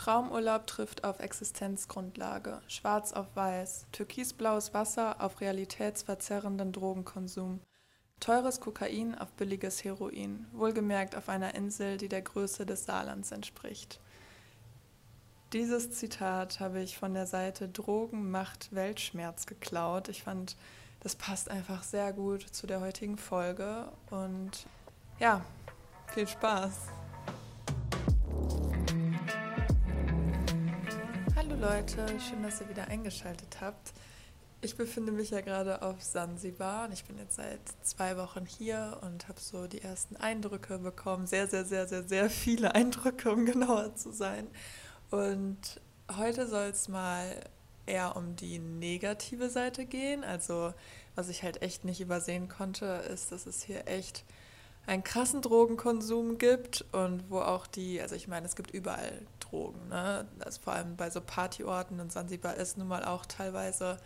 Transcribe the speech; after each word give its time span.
Traumurlaub 0.00 0.66
trifft 0.66 1.04
auf 1.04 1.20
Existenzgrundlage, 1.20 2.62
schwarz 2.68 3.12
auf 3.12 3.26
weiß, 3.36 3.84
türkisblaues 3.92 4.72
Wasser 4.72 5.20
auf 5.20 5.42
realitätsverzerrenden 5.42 6.72
Drogenkonsum, 6.72 7.60
teures 8.18 8.60
Kokain 8.60 9.14
auf 9.14 9.30
billiges 9.32 9.84
Heroin, 9.84 10.46
wohlgemerkt 10.52 11.16
auf 11.16 11.28
einer 11.28 11.54
Insel, 11.54 11.98
die 11.98 12.08
der 12.08 12.22
Größe 12.22 12.64
des 12.64 12.86
Saarlands 12.86 13.30
entspricht. 13.30 14.00
Dieses 15.52 15.90
Zitat 15.90 16.60
habe 16.60 16.80
ich 16.80 16.96
von 16.96 17.12
der 17.12 17.26
Seite 17.26 17.68
Drogen 17.68 18.30
macht 18.30 18.74
Weltschmerz 18.74 19.44
geklaut. 19.44 20.08
Ich 20.08 20.22
fand, 20.22 20.56
das 21.00 21.14
passt 21.14 21.50
einfach 21.50 21.82
sehr 21.82 22.14
gut 22.14 22.40
zu 22.40 22.66
der 22.66 22.80
heutigen 22.80 23.18
Folge 23.18 23.92
und 24.08 24.66
ja, 25.18 25.44
viel 26.14 26.26
Spaß. 26.26 26.99
Leute, 31.60 32.06
schön, 32.20 32.42
dass 32.42 32.62
ihr 32.62 32.70
wieder 32.70 32.88
eingeschaltet 32.88 33.58
habt. 33.60 33.92
Ich 34.62 34.78
befinde 34.78 35.12
mich 35.12 35.28
ja 35.28 35.42
gerade 35.42 35.82
auf 35.82 36.00
Sansibar 36.00 36.86
und 36.86 36.92
ich 36.92 37.04
bin 37.04 37.18
jetzt 37.18 37.36
seit 37.36 37.60
zwei 37.82 38.16
Wochen 38.16 38.46
hier 38.46 38.98
und 39.02 39.28
habe 39.28 39.38
so 39.38 39.66
die 39.66 39.82
ersten 39.82 40.16
Eindrücke 40.16 40.78
bekommen. 40.78 41.26
Sehr, 41.26 41.48
sehr, 41.48 41.66
sehr, 41.66 41.86
sehr, 41.86 42.08
sehr 42.08 42.30
viele 42.30 42.74
Eindrücke, 42.74 43.30
um 43.30 43.44
genauer 43.44 43.94
zu 43.94 44.10
sein. 44.10 44.46
Und 45.10 45.82
heute 46.16 46.48
soll 46.48 46.68
es 46.68 46.88
mal 46.88 47.26
eher 47.84 48.16
um 48.16 48.36
die 48.36 48.58
negative 48.58 49.50
Seite 49.50 49.84
gehen. 49.84 50.24
Also 50.24 50.72
was 51.14 51.28
ich 51.28 51.42
halt 51.42 51.60
echt 51.60 51.84
nicht 51.84 52.00
übersehen 52.00 52.48
konnte, 52.48 52.86
ist, 52.86 53.32
dass 53.32 53.44
es 53.44 53.62
hier 53.62 53.86
echt 53.86 54.24
einen 54.86 55.04
krassen 55.04 55.42
Drogenkonsum 55.42 56.38
gibt 56.38 56.86
und 56.92 57.28
wo 57.28 57.40
auch 57.40 57.66
die, 57.66 58.00
also 58.00 58.14
ich 58.14 58.28
meine, 58.28 58.46
es 58.46 58.56
gibt 58.56 58.70
überall 58.70 59.20
Drogen, 59.50 59.88
ne? 59.88 60.26
Also 60.44 60.60
vor 60.62 60.74
allem 60.74 60.96
bei 60.96 61.10
so 61.10 61.20
Partyorten 61.20 62.00
und 62.00 62.12
Sansibar 62.12 62.56
ist 62.56 62.78
nun 62.78 62.88
mal 62.88 63.04
auch 63.04 63.26
teilweise 63.26 63.98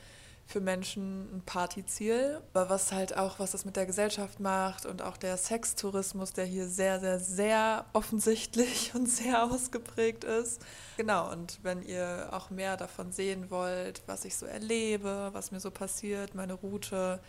für 0.47 0.61
Menschen 0.61 1.37
ein 1.37 1.43
Partyziel. 1.45 2.41
Aber 2.53 2.69
was 2.69 2.93
halt 2.93 3.17
auch, 3.17 3.39
was 3.39 3.53
das 3.53 3.65
mit 3.65 3.77
der 3.77 3.87
Gesellschaft 3.87 4.41
macht 4.41 4.87
und 4.87 5.03
auch 5.03 5.17
der 5.17 5.37
Sextourismus, 5.37 6.33
der 6.33 6.45
hier 6.45 6.69
sehr, 6.69 7.01
sehr, 7.01 7.19
sehr 7.19 7.85
offensichtlich 7.93 8.93
und 8.95 9.07
sehr 9.07 9.45
ausgeprägt 9.45 10.25
ist. 10.25 10.61
Genau, 10.97 11.31
und 11.33 11.61
wenn 11.63 11.83
ihr 11.83 12.29
auch 12.33 12.51
mehr 12.51 12.77
davon 12.77 13.13
sehen 13.13 13.51
wollt, 13.51 14.03
was 14.07 14.25
ich 14.25 14.37
so 14.37 14.47
erlebe, 14.47 15.31
was 15.33 15.51
mir 15.51 15.61
so 15.61 15.71
passiert, 15.71 16.35
meine 16.35 16.55
Route 16.55 17.21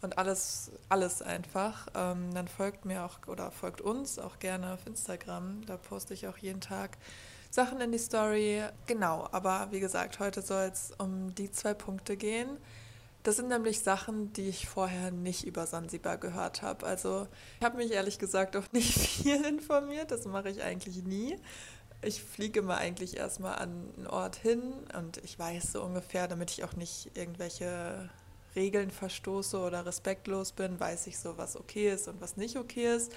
und 0.00 0.18
alles, 0.18 0.72
alles 0.88 1.22
einfach, 1.22 1.86
ähm, 1.94 2.34
dann 2.34 2.48
folgt 2.48 2.84
mir 2.84 3.04
auch 3.04 3.18
oder 3.28 3.50
folgt 3.50 3.80
uns 3.80 4.18
auch 4.18 4.38
gerne 4.38 4.74
auf 4.74 4.86
Instagram. 4.86 5.64
Da 5.66 5.76
poste 5.76 6.14
ich 6.14 6.26
auch 6.26 6.38
jeden 6.38 6.60
Tag 6.60 6.98
Sachen 7.52 7.82
in 7.82 7.92
die 7.92 7.98
Story. 7.98 8.62
Genau, 8.86 9.28
aber 9.30 9.68
wie 9.72 9.80
gesagt, 9.80 10.20
heute 10.20 10.40
soll 10.40 10.70
es 10.72 10.90
um 10.96 11.34
die 11.34 11.50
zwei 11.52 11.74
Punkte 11.74 12.16
gehen. 12.16 12.56
Das 13.24 13.36
sind 13.36 13.48
nämlich 13.48 13.80
Sachen, 13.80 14.32
die 14.32 14.48
ich 14.48 14.66
vorher 14.66 15.10
nicht 15.10 15.44
über 15.44 15.66
Sansibar 15.66 16.16
gehört 16.16 16.62
habe. 16.62 16.86
Also 16.86 17.28
ich 17.60 17.64
habe 17.64 17.76
mich 17.76 17.92
ehrlich 17.92 18.18
gesagt 18.18 18.56
auch 18.56 18.64
nicht 18.72 18.98
viel 18.98 19.44
informiert, 19.44 20.10
das 20.10 20.24
mache 20.24 20.48
ich 20.48 20.62
eigentlich 20.62 21.04
nie. 21.04 21.38
Ich 22.00 22.22
fliege 22.22 22.60
immer 22.60 22.78
eigentlich 22.78 23.18
erstmal 23.18 23.56
an 23.56 23.92
einen 23.98 24.06
Ort 24.06 24.36
hin 24.36 24.72
und 24.98 25.18
ich 25.18 25.38
weiß 25.38 25.72
so 25.72 25.82
ungefähr, 25.82 26.28
damit 26.28 26.50
ich 26.52 26.64
auch 26.64 26.74
nicht 26.74 27.10
irgendwelche 27.18 28.08
Regeln 28.56 28.90
verstoße 28.90 29.58
oder 29.58 29.84
respektlos 29.84 30.52
bin, 30.52 30.80
weiß 30.80 31.06
ich 31.06 31.18
so, 31.18 31.36
was 31.36 31.56
okay 31.56 31.92
ist 31.92 32.08
und 32.08 32.22
was 32.22 32.38
nicht 32.38 32.56
okay 32.56 32.96
ist. 32.96 33.12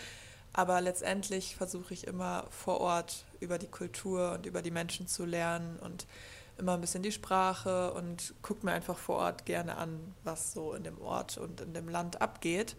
Aber 0.58 0.80
letztendlich 0.80 1.55
versuche 1.58 1.94
ich 1.94 2.08
immer 2.08 2.45
vor 2.49 2.80
Ort 2.80 3.25
über 3.45 3.57
die 3.57 3.67
Kultur 3.67 4.33
und 4.33 4.45
über 4.45 4.61
die 4.61 4.71
Menschen 4.71 5.07
zu 5.07 5.25
lernen 5.25 5.79
und 5.79 6.05
immer 6.57 6.73
ein 6.73 6.81
bisschen 6.81 7.03
die 7.03 7.11
Sprache 7.11 7.93
und 7.93 8.33
gucke 8.41 8.65
mir 8.65 8.73
einfach 8.73 8.97
vor 8.97 9.17
Ort 9.17 9.45
gerne 9.45 9.77
an, 9.77 10.13
was 10.23 10.53
so 10.53 10.73
in 10.73 10.83
dem 10.83 11.02
Ort 11.02 11.37
und 11.37 11.61
in 11.61 11.73
dem 11.73 11.89
Land 11.89 12.21
abgeht. 12.21 12.75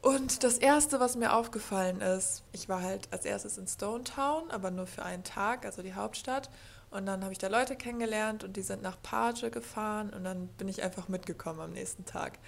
Und 0.00 0.44
das 0.44 0.58
Erste, 0.58 1.00
was 1.00 1.16
mir 1.16 1.32
aufgefallen 1.32 2.02
ist, 2.02 2.42
ich 2.52 2.68
war 2.68 2.82
halt 2.82 3.08
als 3.10 3.24
erstes 3.24 3.56
in 3.56 3.66
Stone 3.66 4.04
Town, 4.04 4.50
aber 4.50 4.70
nur 4.70 4.86
für 4.86 5.02
einen 5.02 5.24
Tag, 5.24 5.64
also 5.64 5.82
die 5.82 5.94
Hauptstadt. 5.94 6.50
Und 6.90 7.06
dann 7.06 7.22
habe 7.22 7.32
ich 7.32 7.38
da 7.38 7.48
Leute 7.48 7.74
kennengelernt 7.74 8.44
und 8.44 8.56
die 8.56 8.62
sind 8.62 8.82
nach 8.82 9.00
Page 9.02 9.50
gefahren 9.50 10.10
und 10.10 10.24
dann 10.24 10.48
bin 10.48 10.68
ich 10.68 10.82
einfach 10.82 11.08
mitgekommen 11.08 11.60
am 11.60 11.72
nächsten 11.72 12.04
Tag. 12.04 12.38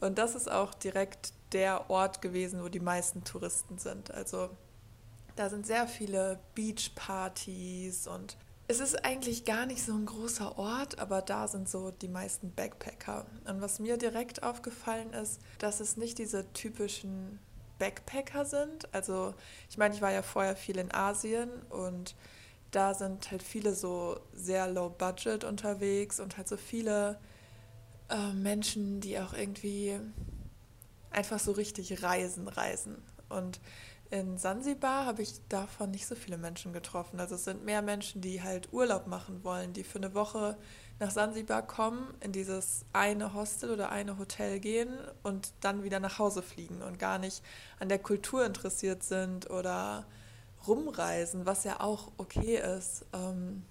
Und 0.00 0.18
das 0.18 0.34
ist 0.34 0.50
auch 0.50 0.74
direkt 0.74 1.32
der 1.52 1.88
Ort 1.88 2.20
gewesen, 2.20 2.62
wo 2.62 2.68
die 2.68 2.80
meisten 2.80 3.22
Touristen 3.22 3.78
sind. 3.78 4.10
Also 4.10 4.50
da 5.36 5.50
sind 5.50 5.66
sehr 5.66 5.86
viele 5.86 6.38
Beachpartys 6.54 8.06
und 8.06 8.36
es 8.66 8.80
ist 8.80 9.04
eigentlich 9.04 9.44
gar 9.44 9.66
nicht 9.66 9.84
so 9.84 9.92
ein 9.92 10.06
großer 10.06 10.56
Ort, 10.56 10.98
aber 10.98 11.20
da 11.20 11.48
sind 11.48 11.68
so 11.68 11.90
die 11.90 12.08
meisten 12.08 12.50
Backpacker. 12.50 13.26
Und 13.46 13.60
was 13.60 13.78
mir 13.78 13.98
direkt 13.98 14.42
aufgefallen 14.42 15.12
ist, 15.12 15.40
dass 15.58 15.80
es 15.80 15.98
nicht 15.98 16.16
diese 16.16 16.50
typischen 16.54 17.38
Backpacker 17.78 18.46
sind. 18.46 18.92
Also 18.94 19.34
ich 19.68 19.76
meine, 19.76 19.94
ich 19.94 20.00
war 20.00 20.12
ja 20.12 20.22
vorher 20.22 20.56
viel 20.56 20.78
in 20.78 20.94
Asien 20.94 21.50
und 21.68 22.14
da 22.70 22.94
sind 22.94 23.30
halt 23.30 23.42
viele 23.42 23.74
so 23.74 24.18
sehr 24.32 24.66
low 24.68 24.88
budget 24.88 25.44
unterwegs 25.44 26.18
und 26.18 26.38
halt 26.38 26.48
so 26.48 26.56
viele 26.56 27.18
äh, 28.08 28.32
Menschen, 28.32 29.00
die 29.00 29.18
auch 29.18 29.34
irgendwie 29.34 30.00
einfach 31.10 31.38
so 31.38 31.52
richtig 31.52 32.02
reisen, 32.02 32.48
reisen. 32.48 32.96
Und 33.28 33.60
in 34.14 34.38
Sansibar 34.38 35.06
habe 35.06 35.22
ich 35.22 35.40
davon 35.48 35.90
nicht 35.90 36.06
so 36.06 36.14
viele 36.14 36.38
Menschen 36.38 36.72
getroffen. 36.72 37.18
Also 37.18 37.34
es 37.34 37.44
sind 37.44 37.64
mehr 37.64 37.82
Menschen, 37.82 38.20
die 38.20 38.44
halt 38.44 38.72
Urlaub 38.72 39.08
machen 39.08 39.42
wollen, 39.42 39.72
die 39.72 39.82
für 39.82 39.98
eine 39.98 40.14
Woche 40.14 40.56
nach 41.00 41.10
Sansibar 41.10 41.66
kommen, 41.66 42.14
in 42.20 42.30
dieses 42.30 42.84
eine 42.92 43.34
Hostel 43.34 43.72
oder 43.72 43.90
eine 43.90 44.16
Hotel 44.16 44.60
gehen 44.60 44.94
und 45.24 45.52
dann 45.62 45.82
wieder 45.82 45.98
nach 45.98 46.20
Hause 46.20 46.42
fliegen 46.42 46.80
und 46.80 47.00
gar 47.00 47.18
nicht 47.18 47.42
an 47.80 47.88
der 47.88 47.98
Kultur 47.98 48.46
interessiert 48.46 49.02
sind 49.02 49.50
oder 49.50 50.06
rumreisen, 50.64 51.44
was 51.44 51.64
ja 51.64 51.80
auch 51.80 52.12
okay 52.16 52.62
ist. 52.76 53.06
Ähm, 53.12 53.64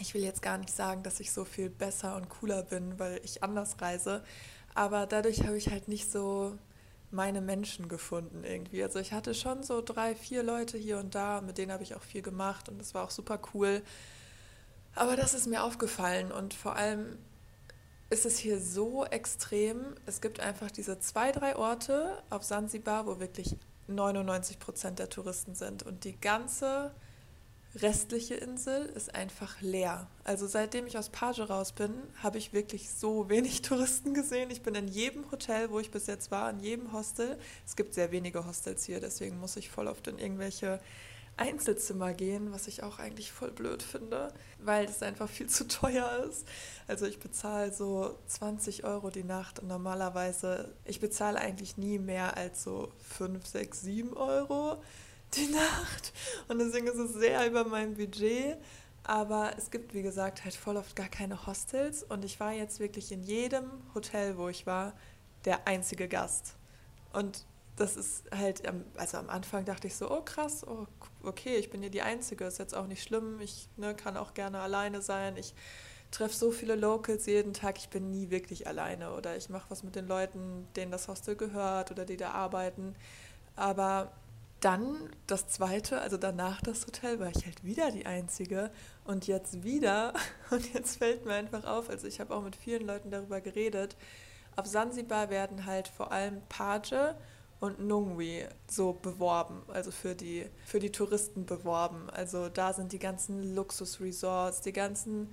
ich 0.00 0.14
will 0.14 0.22
jetzt 0.24 0.42
gar 0.42 0.58
nicht 0.58 0.74
sagen, 0.74 1.04
dass 1.04 1.20
ich 1.20 1.30
so 1.30 1.44
viel 1.44 1.70
besser 1.70 2.16
und 2.16 2.28
cooler 2.28 2.64
bin, 2.64 2.98
weil 2.98 3.20
ich 3.22 3.44
anders 3.44 3.80
reise, 3.80 4.24
aber 4.74 5.06
dadurch 5.06 5.44
habe 5.44 5.56
ich 5.56 5.70
halt 5.70 5.86
nicht 5.86 6.10
so 6.10 6.58
meine 7.16 7.40
Menschen 7.40 7.88
gefunden 7.88 8.44
irgendwie. 8.44 8.84
Also 8.84 9.00
ich 9.00 9.12
hatte 9.12 9.34
schon 9.34 9.64
so 9.64 9.82
drei, 9.82 10.14
vier 10.14 10.44
Leute 10.44 10.78
hier 10.78 10.98
und 10.98 11.16
da, 11.16 11.40
mit 11.40 11.58
denen 11.58 11.72
habe 11.72 11.82
ich 11.82 11.96
auch 11.96 12.02
viel 12.02 12.22
gemacht 12.22 12.68
und 12.68 12.78
das 12.78 12.94
war 12.94 13.02
auch 13.02 13.10
super 13.10 13.40
cool. 13.54 13.82
Aber 14.94 15.16
das 15.16 15.34
ist 15.34 15.48
mir 15.48 15.64
aufgefallen 15.64 16.30
und 16.30 16.54
vor 16.54 16.76
allem 16.76 17.18
ist 18.08 18.24
es 18.24 18.38
hier 18.38 18.60
so 18.60 19.04
extrem. 19.04 19.94
Es 20.06 20.20
gibt 20.20 20.38
einfach 20.38 20.70
diese 20.70 21.00
zwei, 21.00 21.32
drei 21.32 21.56
Orte 21.56 22.22
auf 22.30 22.44
Sansibar, 22.44 23.06
wo 23.06 23.18
wirklich 23.18 23.56
99 23.88 24.58
Prozent 24.58 24.98
der 24.98 25.08
Touristen 25.08 25.54
sind 25.54 25.82
und 25.82 26.04
die 26.04 26.18
ganze 26.20 26.94
restliche 27.82 28.34
Insel 28.34 28.86
ist 28.86 29.14
einfach 29.14 29.60
leer. 29.60 30.06
Also 30.24 30.46
seitdem 30.46 30.86
ich 30.86 30.98
aus 30.98 31.08
Page 31.08 31.40
raus 31.48 31.72
bin, 31.72 31.92
habe 32.22 32.38
ich 32.38 32.52
wirklich 32.52 32.90
so 32.90 33.28
wenig 33.28 33.62
Touristen 33.62 34.14
gesehen. 34.14 34.50
Ich 34.50 34.62
bin 34.62 34.74
in 34.74 34.88
jedem 34.88 35.30
Hotel, 35.30 35.70
wo 35.70 35.80
ich 35.80 35.90
bis 35.90 36.06
jetzt 36.06 36.30
war, 36.30 36.50
in 36.50 36.60
jedem 36.60 36.92
Hostel. 36.92 37.38
Es 37.66 37.76
gibt 37.76 37.94
sehr 37.94 38.12
wenige 38.12 38.46
Hostels 38.46 38.84
hier, 38.84 39.00
deswegen 39.00 39.38
muss 39.38 39.56
ich 39.56 39.70
voll 39.70 39.88
oft 39.88 40.06
in 40.08 40.18
irgendwelche 40.18 40.80
Einzelzimmer 41.36 42.14
gehen, 42.14 42.52
was 42.52 42.66
ich 42.66 42.82
auch 42.82 42.98
eigentlich 42.98 43.30
voll 43.30 43.50
blöd 43.50 43.82
finde, 43.82 44.32
weil 44.58 44.86
es 44.86 45.02
einfach 45.02 45.28
viel 45.28 45.46
zu 45.50 45.68
teuer 45.68 46.24
ist. 46.28 46.46
Also 46.88 47.06
ich 47.06 47.18
bezahle 47.18 47.72
so 47.72 48.18
20 48.26 48.84
Euro 48.84 49.10
die 49.10 49.24
Nacht 49.24 49.58
und 49.58 49.68
normalerweise, 49.68 50.74
ich 50.84 51.00
bezahle 51.00 51.38
eigentlich 51.38 51.76
nie 51.76 51.98
mehr 51.98 52.36
als 52.36 52.62
so 52.62 52.90
5, 53.18 53.44
6, 53.46 53.80
7 53.82 54.16
Euro 54.16 54.82
die 55.34 55.46
Nacht. 55.52 56.12
Und 56.48 56.58
deswegen 56.58 56.86
ist 56.86 56.98
es 56.98 57.12
sehr 57.14 57.46
über 57.46 57.64
mein 57.64 57.94
Budget. 57.94 58.56
Aber 59.04 59.52
es 59.56 59.70
gibt, 59.70 59.94
wie 59.94 60.02
gesagt, 60.02 60.44
halt 60.44 60.54
voll 60.54 60.76
oft 60.76 60.96
gar 60.96 61.08
keine 61.08 61.46
Hostels. 61.46 62.02
Und 62.02 62.24
ich 62.24 62.40
war 62.40 62.52
jetzt 62.52 62.80
wirklich 62.80 63.12
in 63.12 63.22
jedem 63.22 63.70
Hotel, 63.94 64.36
wo 64.36 64.48
ich 64.48 64.66
war, 64.66 64.94
der 65.44 65.68
einzige 65.68 66.08
Gast. 66.08 66.56
Und 67.12 67.46
das 67.76 67.96
ist 67.96 68.24
halt, 68.34 68.62
also 68.96 69.18
am 69.18 69.28
Anfang 69.30 69.64
dachte 69.64 69.86
ich 69.86 69.94
so, 69.94 70.10
oh 70.10 70.22
krass, 70.22 70.66
oh, 70.66 70.86
okay, 71.22 71.56
ich 71.56 71.70
bin 71.70 71.82
hier 71.82 71.90
die 71.90 72.02
Einzige, 72.02 72.44
ist 72.44 72.58
jetzt 72.58 72.74
auch 72.74 72.86
nicht 72.86 73.02
schlimm. 73.02 73.40
Ich 73.40 73.68
ne, 73.76 73.94
kann 73.94 74.16
auch 74.16 74.34
gerne 74.34 74.60
alleine 74.60 75.02
sein. 75.02 75.36
Ich 75.36 75.54
treffe 76.10 76.34
so 76.34 76.50
viele 76.50 76.74
Locals 76.74 77.26
jeden 77.26 77.52
Tag, 77.52 77.78
ich 77.78 77.90
bin 77.90 78.10
nie 78.10 78.30
wirklich 78.30 78.66
alleine. 78.66 79.12
Oder 79.12 79.36
ich 79.36 79.50
mache 79.50 79.66
was 79.68 79.82
mit 79.82 79.94
den 79.94 80.08
Leuten, 80.08 80.66
denen 80.74 80.90
das 80.90 81.06
Hostel 81.06 81.36
gehört 81.36 81.90
oder 81.90 82.04
die 82.04 82.16
da 82.16 82.32
arbeiten. 82.32 82.96
Aber 83.54 84.12
dann 84.66 84.96
das 85.28 85.46
zweite, 85.46 86.00
also 86.00 86.16
danach 86.16 86.60
das 86.60 86.88
Hotel, 86.88 87.20
war 87.20 87.28
ich 87.28 87.46
halt 87.46 87.62
wieder 87.62 87.92
die 87.92 88.04
Einzige 88.04 88.72
und 89.04 89.28
jetzt 89.28 89.62
wieder, 89.62 90.12
und 90.50 90.74
jetzt 90.74 90.96
fällt 90.96 91.24
mir 91.24 91.34
einfach 91.34 91.64
auf, 91.64 91.88
also 91.88 92.08
ich 92.08 92.18
habe 92.18 92.34
auch 92.34 92.42
mit 92.42 92.56
vielen 92.56 92.84
Leuten 92.84 93.12
darüber 93.12 93.40
geredet, 93.40 93.96
auf 94.56 94.66
Sansibar 94.66 95.30
werden 95.30 95.66
halt 95.66 95.86
vor 95.86 96.10
allem 96.10 96.42
Page 96.48 97.14
und 97.60 97.78
Nungwi 97.78 98.44
so 98.68 98.92
beworben, 98.94 99.62
also 99.68 99.92
für 99.92 100.16
die, 100.16 100.46
für 100.64 100.80
die 100.80 100.90
Touristen 100.90 101.46
beworben. 101.46 102.10
Also 102.10 102.48
da 102.48 102.72
sind 102.72 102.90
die 102.90 102.98
ganzen 102.98 103.54
Luxusresorts, 103.54 104.62
die 104.62 104.72
ganzen 104.72 105.30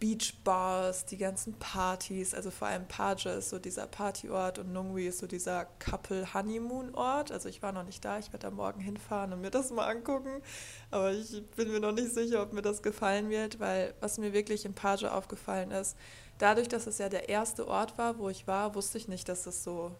Beachbars, 0.00 1.06
die 1.06 1.16
ganzen 1.16 1.54
Partys, 1.54 2.34
also 2.34 2.50
vor 2.50 2.68
allem 2.68 2.86
Page 2.86 3.26
ist 3.26 3.50
so 3.50 3.58
dieser 3.58 3.86
Partyort 3.86 4.58
und 4.58 4.72
Nungwi 4.72 5.06
ist 5.06 5.18
so 5.18 5.26
dieser 5.26 5.66
Couple-Honeymoon-Ort. 5.78 7.30
Also 7.32 7.48
ich 7.48 7.62
war 7.62 7.72
noch 7.72 7.84
nicht 7.84 8.04
da, 8.04 8.18
ich 8.18 8.32
werde 8.32 8.46
da 8.46 8.50
morgen 8.50 8.80
hinfahren 8.80 9.32
und 9.32 9.40
mir 9.40 9.50
das 9.50 9.70
mal 9.70 9.86
angucken, 9.86 10.42
aber 10.90 11.12
ich 11.12 11.42
bin 11.56 11.70
mir 11.70 11.80
noch 11.80 11.92
nicht 11.92 12.12
sicher, 12.12 12.42
ob 12.42 12.52
mir 12.52 12.62
das 12.62 12.82
gefallen 12.82 13.30
wird, 13.30 13.60
weil 13.60 13.94
was 14.00 14.18
mir 14.18 14.32
wirklich 14.32 14.64
in 14.64 14.74
Page 14.74 15.04
aufgefallen 15.04 15.70
ist, 15.70 15.96
dadurch, 16.38 16.68
dass 16.68 16.86
es 16.86 16.98
ja 16.98 17.08
der 17.08 17.28
erste 17.28 17.66
Ort 17.68 17.96
war, 17.96 18.18
wo 18.18 18.28
ich 18.28 18.46
war, 18.46 18.74
wusste 18.74 18.98
ich 18.98 19.08
nicht, 19.08 19.28
dass 19.28 19.46
es 19.46 19.62
so 19.64 19.92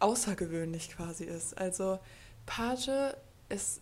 außergewöhnlich 0.00 0.90
quasi 0.90 1.24
ist. 1.24 1.56
Also 1.56 1.98
Page 2.46 3.14
ist 3.48 3.80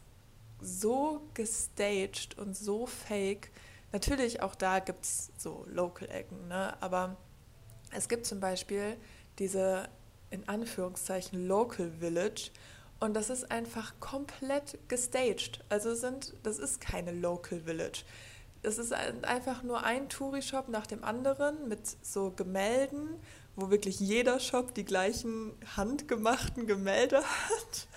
so 0.60 1.22
gestaged 1.34 2.38
und 2.38 2.56
so 2.56 2.86
fake, 2.86 3.50
Natürlich, 3.92 4.42
auch 4.42 4.54
da 4.54 4.78
gibt 4.78 5.04
es 5.04 5.30
so 5.36 5.66
Local-Ecken, 5.68 6.48
ne? 6.48 6.74
aber 6.80 7.16
es 7.90 8.08
gibt 8.08 8.26
zum 8.26 8.40
Beispiel 8.40 8.96
diese 9.38 9.88
in 10.30 10.48
Anführungszeichen 10.48 11.46
Local 11.46 11.90
Village 12.00 12.50
und 13.00 13.14
das 13.14 13.30
ist 13.30 13.50
einfach 13.50 13.94
komplett 14.00 14.78
gestaged. 14.88 15.64
Also 15.68 15.94
sind, 15.94 16.34
das 16.42 16.58
ist 16.58 16.80
keine 16.80 17.12
Local 17.12 17.60
Village. 17.60 18.04
Das 18.62 18.78
ist 18.78 18.92
einfach 18.92 19.64
nur 19.64 19.82
ein 19.82 20.08
Touri-Shop 20.08 20.68
nach 20.68 20.86
dem 20.86 21.02
anderen 21.02 21.68
mit 21.68 21.80
so 22.00 22.30
Gemälden, 22.30 23.16
wo 23.56 23.70
wirklich 23.70 23.98
jeder 23.98 24.38
Shop 24.38 24.72
die 24.74 24.84
gleichen 24.84 25.52
handgemachten 25.76 26.66
Gemälde 26.66 27.18
hat. 27.50 27.88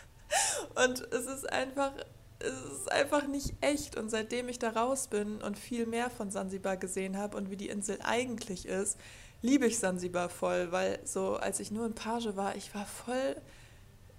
Und 0.84 1.02
es 1.14 1.28
ist 1.28 1.50
einfach 1.52 1.92
es 2.40 2.80
ist 2.80 2.92
einfach 2.92 3.28
nicht 3.28 3.54
echt. 3.62 3.98
Und 3.98 4.10
seitdem 4.10 4.50
ich 4.50 4.60
da 4.60 4.70
raus 4.70 5.08
bin 5.08 5.42
und 5.42 5.58
viel 5.58 5.86
mehr 5.86 6.10
von 6.10 6.32
Sansibar 6.32 6.78
gesehen 6.78 7.18
habe 7.18 7.38
und 7.38 7.50
wie 7.50 7.58
die 7.58 7.70
Insel 7.70 8.00
eigentlich 8.04 8.68
ist, 8.68 8.98
liebe 9.42 9.68
ich 9.68 9.80
Sansibar 9.80 10.30
voll, 10.30 10.72
weil 10.72 11.00
so, 11.06 11.36
als 11.36 11.60
ich 11.60 11.72
nur 11.72 11.86
in 11.86 11.94
Page 11.94 12.36
war, 12.36 12.56
ich 12.56 12.74
war 12.74 12.86
voll 12.86 13.36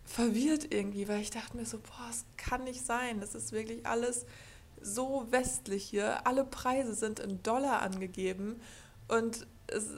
verwirrt 0.04 0.72
irgendwie, 0.72 1.08
weil 1.08 1.20
ich 1.20 1.30
dachte 1.30 1.56
mir 1.56 1.66
so, 1.66 1.78
boah, 1.78 2.08
es 2.10 2.24
kann 2.36 2.64
nicht 2.64 2.84
sein. 2.84 3.20
Das 3.20 3.34
ist 3.34 3.52
wirklich 3.52 3.86
alles 3.86 4.24
so 4.80 5.26
westlich 5.30 5.84
hier. 5.84 6.26
Alle 6.26 6.44
Preise 6.44 6.94
sind 6.94 7.18
in 7.18 7.42
Dollar 7.42 7.82
angegeben 7.82 8.60
und 9.08 9.46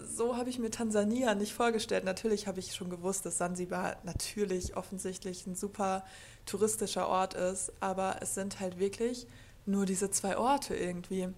so 0.08 0.36
habe 0.36 0.48
ich 0.48 0.58
mir 0.58 0.70
Tansania 0.70 1.34
nicht 1.34 1.52
vorgestellt. 1.52 2.04
Natürlich 2.04 2.46
habe 2.46 2.58
ich 2.58 2.74
schon 2.74 2.88
gewusst, 2.88 3.26
dass 3.26 3.38
Sansibar 3.38 3.96
natürlich 4.02 4.76
offensichtlich 4.76 5.46
ein 5.46 5.54
super 5.54 6.04
touristischer 6.48 7.08
Ort 7.08 7.34
ist, 7.34 7.72
aber 7.80 8.16
es 8.20 8.34
sind 8.34 8.60
halt 8.60 8.78
wirklich 8.78 9.26
nur 9.66 9.86
diese 9.86 10.10
zwei 10.10 10.36
Orte 10.36 10.74
irgendwie. 10.74 11.28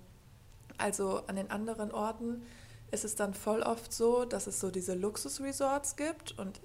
Also 0.78 1.22
an 1.26 1.36
den 1.36 1.50
anderen 1.50 1.92
Orten 1.92 2.42
ist 2.90 3.04
es 3.04 3.14
dann 3.14 3.34
voll 3.34 3.62
oft 3.62 3.92
so, 3.92 4.24
dass 4.24 4.46
es 4.46 4.60
so 4.60 4.70
diese 4.70 4.94
Luxusresorts 4.94 5.96
gibt 5.96 6.38
und 6.38 6.60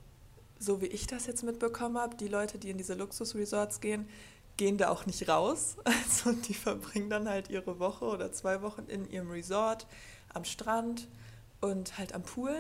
so 0.60 0.82
wie 0.82 0.88
ich 0.88 1.06
das 1.08 1.28
jetzt 1.28 1.44
mitbekommen 1.44 1.98
habe, 1.98 2.16
die 2.16 2.28
Leute, 2.28 2.58
die 2.58 2.70
in 2.70 2.78
diese 2.78 2.94
Luxusresorts 2.94 3.82
gehen, 3.82 4.08
gehen 4.58 4.78
da 4.78 4.90
auch 4.90 5.06
nicht 5.06 5.28
raus. 5.28 5.78
Also 5.86 6.32
die 6.32 6.54
verbringen 6.54 7.10
dann 7.10 7.28
halt 7.28 7.50
ihre 7.50 7.80
Woche 7.80 8.06
oder 8.06 8.32
zwei 8.32 8.62
Wochen 8.62 8.86
in 8.88 9.10
ihrem 9.10 9.32
Resort 9.32 9.86
am 10.34 10.46
Strand 10.46 11.08
und 11.62 11.98
halt 11.98 12.14
am 12.14 12.24
Pool 12.24 12.56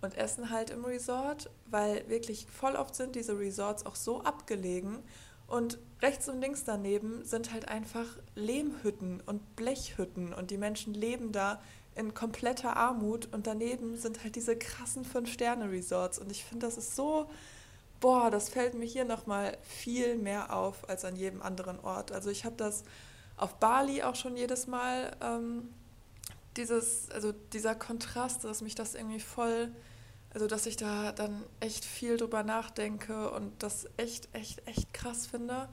und 0.00 0.16
essen 0.16 0.50
halt 0.50 0.70
im 0.70 0.84
Resort, 0.84 1.50
weil 1.66 2.08
wirklich 2.08 2.46
voll 2.46 2.76
oft 2.76 2.94
sind 2.94 3.16
diese 3.16 3.38
Resorts 3.38 3.84
auch 3.84 3.96
so 3.96 4.22
abgelegen 4.22 4.98
und 5.46 5.78
rechts 6.02 6.28
und 6.28 6.40
links 6.40 6.64
daneben 6.64 7.24
sind 7.24 7.52
halt 7.52 7.68
einfach 7.68 8.06
Lehmhütten 8.34 9.20
und 9.26 9.56
Blechhütten 9.56 10.32
und 10.32 10.50
die 10.50 10.58
Menschen 10.58 10.94
leben 10.94 11.32
da 11.32 11.60
in 11.96 12.14
kompletter 12.14 12.76
Armut 12.76 13.28
und 13.32 13.46
daneben 13.46 13.96
sind 13.96 14.22
halt 14.22 14.36
diese 14.36 14.56
krassen 14.56 15.04
Fünf-Sterne-Resorts 15.04 16.18
und 16.18 16.30
ich 16.30 16.44
finde, 16.44 16.66
das 16.66 16.78
ist 16.78 16.94
so, 16.94 17.28
boah, 17.98 18.30
das 18.30 18.48
fällt 18.48 18.74
mir 18.74 18.84
hier 18.84 19.04
nochmal 19.04 19.56
viel 19.62 20.16
mehr 20.16 20.54
auf 20.54 20.88
als 20.88 21.04
an 21.04 21.16
jedem 21.16 21.42
anderen 21.42 21.80
Ort. 21.80 22.12
Also 22.12 22.30
ich 22.30 22.44
habe 22.44 22.54
das 22.56 22.84
auf 23.36 23.54
Bali 23.54 24.02
auch 24.02 24.14
schon 24.14 24.36
jedes 24.36 24.68
Mal 24.68 25.16
ähm, 25.20 25.68
dieses, 26.58 27.10
also 27.10 27.32
dieser 27.32 27.74
Kontrast, 27.74 28.44
dass 28.44 28.60
mich 28.60 28.74
das 28.74 28.94
irgendwie 28.94 29.20
voll, 29.20 29.72
also 30.30 30.46
dass 30.46 30.66
ich 30.66 30.76
da 30.76 31.12
dann 31.12 31.42
echt 31.60 31.84
viel 31.84 32.16
drüber 32.16 32.42
nachdenke 32.42 33.30
und 33.30 33.62
das 33.62 33.88
echt, 33.96 34.28
echt, 34.34 34.66
echt 34.66 34.92
krass 34.92 35.26
finde. 35.26 35.68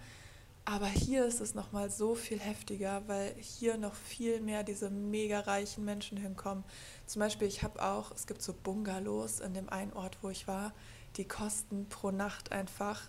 Aber 0.67 0.87
hier 0.87 1.25
ist 1.25 1.41
es 1.41 1.53
nochmal 1.53 1.91
so 1.91 2.15
viel 2.15 2.39
heftiger, 2.39 3.03
weil 3.07 3.35
hier 3.39 3.77
noch 3.77 3.93
viel 3.93 4.41
mehr 4.41 4.63
diese 4.63 4.89
mega 4.89 5.41
reichen 5.41 5.85
Menschen 5.85 6.17
hinkommen. 6.17 6.63
Zum 7.05 7.19
Beispiel, 7.19 7.47
ich 7.47 7.61
habe 7.61 7.83
auch, 7.83 8.11
es 8.11 8.25
gibt 8.25 8.41
so 8.41 8.53
Bungalows 8.53 9.41
in 9.41 9.53
dem 9.53 9.69
einen 9.69 9.93
Ort, 9.93 10.17
wo 10.21 10.29
ich 10.29 10.47
war, 10.47 10.73
die 11.17 11.27
kosten 11.27 11.87
pro 11.87 12.09
Nacht 12.09 12.51
einfach 12.51 13.01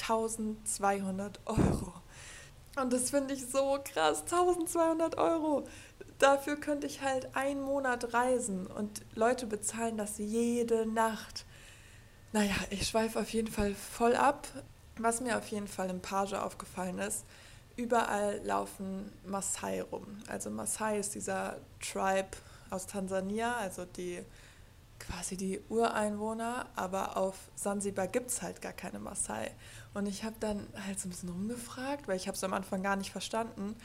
1200 0.00 1.40
Euro. 1.44 1.92
Und 2.76 2.92
das 2.92 3.10
finde 3.10 3.34
ich 3.34 3.44
so 3.46 3.78
krass, 3.84 4.22
1200 4.22 5.18
Euro 5.18 5.64
dafür 6.18 6.56
könnte 6.56 6.86
ich 6.86 7.02
halt 7.02 7.34
einen 7.36 7.60
Monat 7.60 8.12
reisen 8.14 8.66
und 8.66 9.02
Leute 9.14 9.46
bezahlen 9.46 9.96
das 9.96 10.18
jede 10.18 10.86
Nacht. 10.86 11.44
Naja, 12.32 12.54
ich 12.70 12.86
schweife 12.86 13.20
auf 13.20 13.30
jeden 13.30 13.50
Fall 13.50 13.74
voll 13.74 14.14
ab. 14.14 14.46
Was 14.96 15.20
mir 15.20 15.38
auf 15.38 15.46
jeden 15.48 15.68
Fall 15.68 15.90
im 15.90 16.00
Page 16.00 16.34
aufgefallen 16.34 16.98
ist, 16.98 17.24
überall 17.76 18.40
laufen 18.44 19.12
Maasai 19.24 19.80
rum. 19.80 20.06
Also 20.26 20.50
Maasai 20.50 20.98
ist 20.98 21.14
dieser 21.14 21.58
Tribe 21.80 22.36
aus 22.70 22.86
Tansania, 22.86 23.56
also 23.56 23.84
die 23.84 24.24
quasi 24.98 25.36
die 25.36 25.60
Ureinwohner, 25.68 26.66
aber 26.74 27.16
auf 27.16 27.36
Sansibar 27.54 28.08
gibt 28.08 28.30
es 28.30 28.42
halt 28.42 28.60
gar 28.60 28.72
keine 28.72 28.98
Maasai. 28.98 29.52
Und 29.94 30.06
ich 30.06 30.24
habe 30.24 30.34
dann 30.40 30.66
halt 30.86 30.98
so 30.98 31.06
ein 31.06 31.10
bisschen 31.10 31.28
rumgefragt, 31.28 32.08
weil 32.08 32.16
ich 32.16 32.26
habe 32.26 32.36
es 32.36 32.44
am 32.44 32.52
Anfang 32.52 32.82
gar 32.82 32.96
nicht 32.96 33.12
verstanden. 33.12 33.76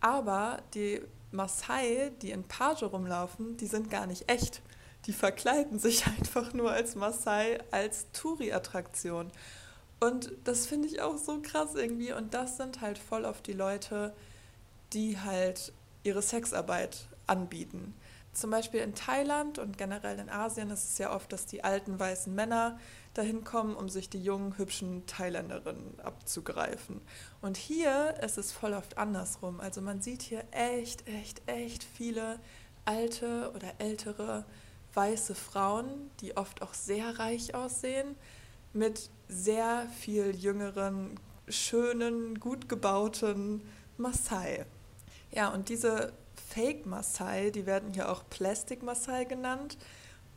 Aber 0.00 0.62
die 0.74 1.02
Maasai, 1.30 2.12
die 2.22 2.30
in 2.30 2.44
Page 2.44 2.82
rumlaufen, 2.82 3.56
die 3.56 3.66
sind 3.66 3.90
gar 3.90 4.06
nicht 4.06 4.30
echt. 4.30 4.62
Die 5.06 5.12
verkleiden 5.12 5.78
sich 5.78 6.06
einfach 6.18 6.52
nur 6.52 6.70
als 6.72 6.94
Maasai, 6.94 7.58
als 7.70 8.10
Touri-Attraktion. 8.12 9.30
Und 10.00 10.32
das 10.44 10.66
finde 10.66 10.88
ich 10.88 11.02
auch 11.02 11.18
so 11.18 11.40
krass 11.42 11.74
irgendwie. 11.74 12.12
Und 12.12 12.34
das 12.34 12.56
sind 12.56 12.80
halt 12.80 12.98
voll 12.98 13.24
oft 13.24 13.46
die 13.46 13.52
Leute, 13.52 14.14
die 14.92 15.20
halt 15.20 15.72
ihre 16.02 16.22
Sexarbeit 16.22 17.06
anbieten. 17.26 17.94
Zum 18.32 18.50
Beispiel 18.50 18.80
in 18.80 18.94
Thailand 18.94 19.58
und 19.58 19.76
generell 19.76 20.18
in 20.18 20.30
Asien 20.30 20.70
ist 20.70 20.90
es 20.90 20.98
ja 20.98 21.14
oft, 21.14 21.32
dass 21.32 21.46
die 21.46 21.64
alten 21.64 21.98
weißen 21.98 22.34
Männer 22.34 22.78
dahin 23.14 23.44
kommen, 23.44 23.74
um 23.74 23.88
sich 23.88 24.08
die 24.08 24.22
jungen, 24.22 24.56
hübschen 24.56 25.04
Thailänderinnen 25.06 25.98
abzugreifen. 26.00 27.00
Und 27.40 27.56
hier 27.56 28.14
ist 28.22 28.38
es 28.38 28.52
voll 28.52 28.72
oft 28.72 28.98
andersrum. 28.98 29.60
Also 29.60 29.80
man 29.80 30.00
sieht 30.00 30.22
hier 30.22 30.44
echt, 30.52 31.08
echt, 31.08 31.42
echt 31.46 31.84
viele 31.84 32.38
alte 32.84 33.52
oder 33.54 33.72
ältere 33.78 34.44
weiße 34.94 35.34
Frauen, 35.34 36.10
die 36.20 36.36
oft 36.36 36.62
auch 36.62 36.74
sehr 36.74 37.18
reich 37.18 37.54
aussehen, 37.54 38.16
mit 38.72 39.10
sehr 39.28 39.86
viel 40.00 40.34
jüngeren, 40.34 41.18
schönen, 41.48 42.38
gut 42.38 42.68
gebauten 42.68 43.62
Maasai. 43.96 44.66
Ja, 45.32 45.48
und 45.48 45.68
diese 45.68 46.12
Fake 46.48 46.86
Maasai, 46.86 47.50
die 47.50 47.66
werden 47.66 47.92
hier 47.92 48.10
auch 48.10 48.24
Plastic 48.30 48.82
Maasai 48.82 49.24
genannt 49.24 49.76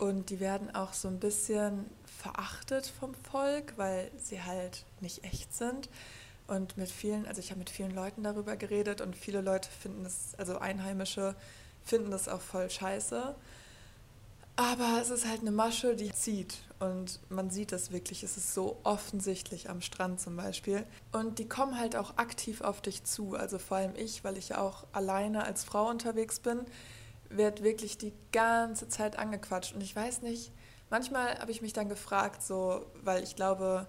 und 0.03 0.29
die 0.29 0.41
werden 0.41 0.75
auch 0.75 0.91
so 0.91 1.07
ein 1.07 1.19
bisschen 1.19 1.86
verachtet 2.03 2.86
vom 3.00 3.13
Volk, 3.31 3.74
weil 3.77 4.12
sie 4.17 4.41
halt 4.41 4.83
nicht 5.00 5.24
echt 5.24 5.53
sind. 5.55 5.89
Und 6.45 6.75
mit 6.75 6.89
vielen, 6.89 7.25
also 7.25 7.39
ich 7.39 7.51
habe 7.51 7.60
mit 7.60 7.69
vielen 7.69 7.91
Leuten 7.91 8.22
darüber 8.22 8.57
geredet 8.57 9.00
und 9.00 9.15
viele 9.15 9.39
Leute 9.39 9.69
finden 9.69 10.05
es, 10.05 10.36
also 10.38 10.57
Einheimische 10.57 11.36
finden 11.86 12.12
das 12.12 12.27
auch 12.27 12.41
voll 12.41 12.69
scheiße. 12.69 13.33
Aber 14.57 15.00
es 15.01 15.10
ist 15.10 15.25
halt 15.25 15.39
eine 15.39 15.51
Masche, 15.51 15.95
die 15.95 16.12
zieht. 16.12 16.57
Und 16.79 17.22
man 17.29 17.50
sieht 17.50 17.72
es 17.72 17.93
wirklich. 17.93 18.24
Es 18.24 18.36
ist 18.36 18.53
so 18.53 18.81
offensichtlich 18.83 19.69
am 19.69 19.79
Strand 19.79 20.19
zum 20.19 20.36
Beispiel. 20.36 20.86
Und 21.13 21.39
die 21.39 21.48
kommen 21.48 21.79
halt 21.79 21.95
auch 21.95 22.17
aktiv 22.17 22.60
auf 22.60 22.81
dich 22.81 23.05
zu. 23.05 23.36
Also 23.36 23.57
vor 23.57 23.77
allem 23.77 23.95
ich, 23.95 24.25
weil 24.25 24.38
ich 24.38 24.50
ja 24.50 24.57
auch 24.60 24.86
alleine 24.91 25.45
als 25.45 25.63
Frau 25.63 25.89
unterwegs 25.89 26.41
bin, 26.41 26.65
wird 27.37 27.63
wirklich 27.63 27.97
die 27.97 28.13
ganze 28.31 28.87
Zeit 28.87 29.17
angequatscht. 29.17 29.73
Und 29.73 29.81
ich 29.81 29.95
weiß 29.95 30.21
nicht, 30.21 30.51
manchmal 30.89 31.39
habe 31.39 31.51
ich 31.51 31.61
mich 31.61 31.73
dann 31.73 31.89
gefragt, 31.89 32.41
so, 32.41 32.85
weil 33.03 33.23
ich 33.23 33.35
glaube, 33.35 33.87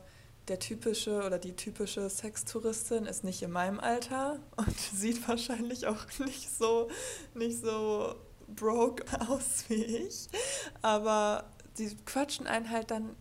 der 0.49 0.59
typische 0.59 1.25
oder 1.25 1.39
die 1.39 1.57
typische 1.57 2.09
Sextouristin 2.09 3.07
ist 3.07 3.25
nicht 3.25 3.43
in 3.43 3.51
meinem 3.51 3.81
Alter 3.81 4.39
und 4.57 4.79
sieht 4.79 5.27
wahrscheinlich 5.29 5.87
auch 5.87 6.07
nicht 6.19 6.55
so, 6.55 6.89
nicht 7.35 7.61
so 7.61 8.15
broke 8.49 9.05
aus 9.29 9.65
wie 9.69 9.85
ich. 9.85 10.29
Aber 10.83 11.45
die 11.79 11.97
quatschen 12.05 12.47
einen 12.47 12.71
halt 12.71 12.91
dann 12.91 13.17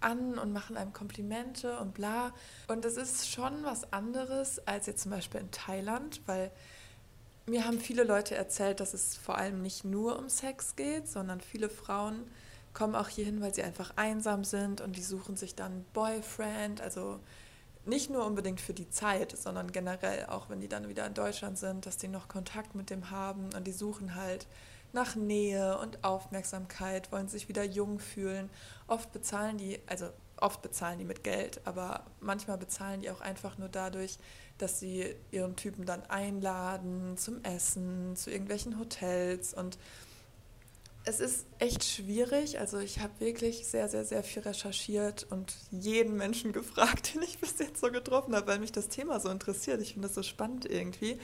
an 0.00 0.38
und 0.38 0.52
machen 0.52 0.76
einem 0.76 0.92
Komplimente 0.92 1.78
und 1.78 1.94
bla. 1.94 2.32
Und 2.68 2.84
es 2.84 2.96
ist 2.96 3.28
schon 3.28 3.64
was 3.64 3.92
anderes 3.92 4.60
als 4.66 4.86
jetzt 4.86 5.02
zum 5.02 5.10
Beispiel 5.10 5.40
in 5.40 5.50
Thailand, 5.50 6.20
weil 6.26 6.52
mir 7.46 7.64
haben 7.64 7.78
viele 7.78 8.04
Leute 8.04 8.34
erzählt, 8.34 8.80
dass 8.80 8.94
es 8.94 9.16
vor 9.16 9.38
allem 9.38 9.62
nicht 9.62 9.84
nur 9.84 10.18
um 10.18 10.28
Sex 10.28 10.76
geht, 10.76 11.08
sondern 11.08 11.40
viele 11.40 11.68
Frauen 11.68 12.24
kommen 12.74 12.94
auch 12.94 13.08
hierhin, 13.08 13.40
weil 13.40 13.54
sie 13.54 13.62
einfach 13.62 13.92
einsam 13.96 14.44
sind 14.44 14.80
und 14.80 14.96
die 14.96 15.02
suchen 15.02 15.36
sich 15.36 15.54
dann 15.54 15.84
Boyfriend, 15.94 16.80
also 16.80 17.20
nicht 17.86 18.10
nur 18.10 18.26
unbedingt 18.26 18.60
für 18.60 18.74
die 18.74 18.90
Zeit, 18.90 19.36
sondern 19.36 19.72
generell 19.72 20.26
auch, 20.26 20.50
wenn 20.50 20.60
die 20.60 20.68
dann 20.68 20.88
wieder 20.88 21.06
in 21.06 21.14
Deutschland 21.14 21.56
sind, 21.56 21.86
dass 21.86 21.96
die 21.96 22.08
noch 22.08 22.28
Kontakt 22.28 22.74
mit 22.74 22.90
dem 22.90 23.10
haben 23.10 23.48
und 23.56 23.66
die 23.66 23.72
suchen 23.72 24.16
halt 24.16 24.46
nach 24.92 25.14
Nähe 25.14 25.78
und 25.78 26.02
Aufmerksamkeit, 26.04 27.12
wollen 27.12 27.28
sich 27.28 27.48
wieder 27.48 27.64
jung 27.64 28.00
fühlen. 28.00 28.50
Oft 28.88 29.12
bezahlen 29.12 29.56
die, 29.56 29.78
also 29.86 30.08
oft 30.38 30.62
bezahlen 30.62 30.98
die 30.98 31.04
mit 31.04 31.24
Geld, 31.24 31.60
aber 31.64 32.04
manchmal 32.20 32.58
bezahlen 32.58 33.00
die 33.00 33.10
auch 33.10 33.20
einfach 33.20 33.58
nur 33.58 33.68
dadurch, 33.68 34.18
dass 34.58 34.80
sie 34.80 35.14
ihren 35.30 35.56
Typen 35.56 35.86
dann 35.86 36.02
einladen 36.04 37.16
zum 37.16 37.42
Essen, 37.42 38.16
zu 38.16 38.30
irgendwelchen 38.30 38.78
Hotels 38.78 39.54
und 39.54 39.78
es 41.08 41.20
ist 41.20 41.46
echt 41.60 41.84
schwierig. 41.84 42.58
Also 42.58 42.78
ich 42.78 42.98
habe 42.98 43.12
wirklich 43.20 43.64
sehr, 43.66 43.88
sehr, 43.88 44.04
sehr 44.04 44.24
viel 44.24 44.42
recherchiert 44.42 45.24
und 45.30 45.54
jeden 45.70 46.16
Menschen 46.16 46.52
gefragt, 46.52 47.14
den 47.14 47.22
ich 47.22 47.38
bis 47.38 47.58
jetzt 47.58 47.80
so 47.80 47.90
getroffen 47.90 48.34
habe, 48.34 48.48
weil 48.48 48.58
mich 48.58 48.72
das 48.72 48.88
Thema 48.88 49.20
so 49.20 49.30
interessiert. 49.30 49.80
Ich 49.80 49.92
finde 49.92 50.08
das 50.08 50.16
so 50.16 50.24
spannend 50.24 50.68
irgendwie. 50.68 51.18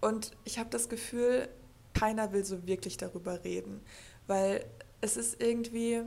Und 0.00 0.32
ich 0.44 0.58
habe 0.58 0.70
das 0.70 0.88
Gefühl, 0.88 1.48
keiner 1.92 2.32
will 2.32 2.44
so 2.44 2.66
wirklich 2.66 2.96
darüber 2.96 3.44
reden, 3.44 3.82
weil 4.26 4.64
es 5.00 5.16
ist 5.16 5.40
irgendwie, 5.42 6.02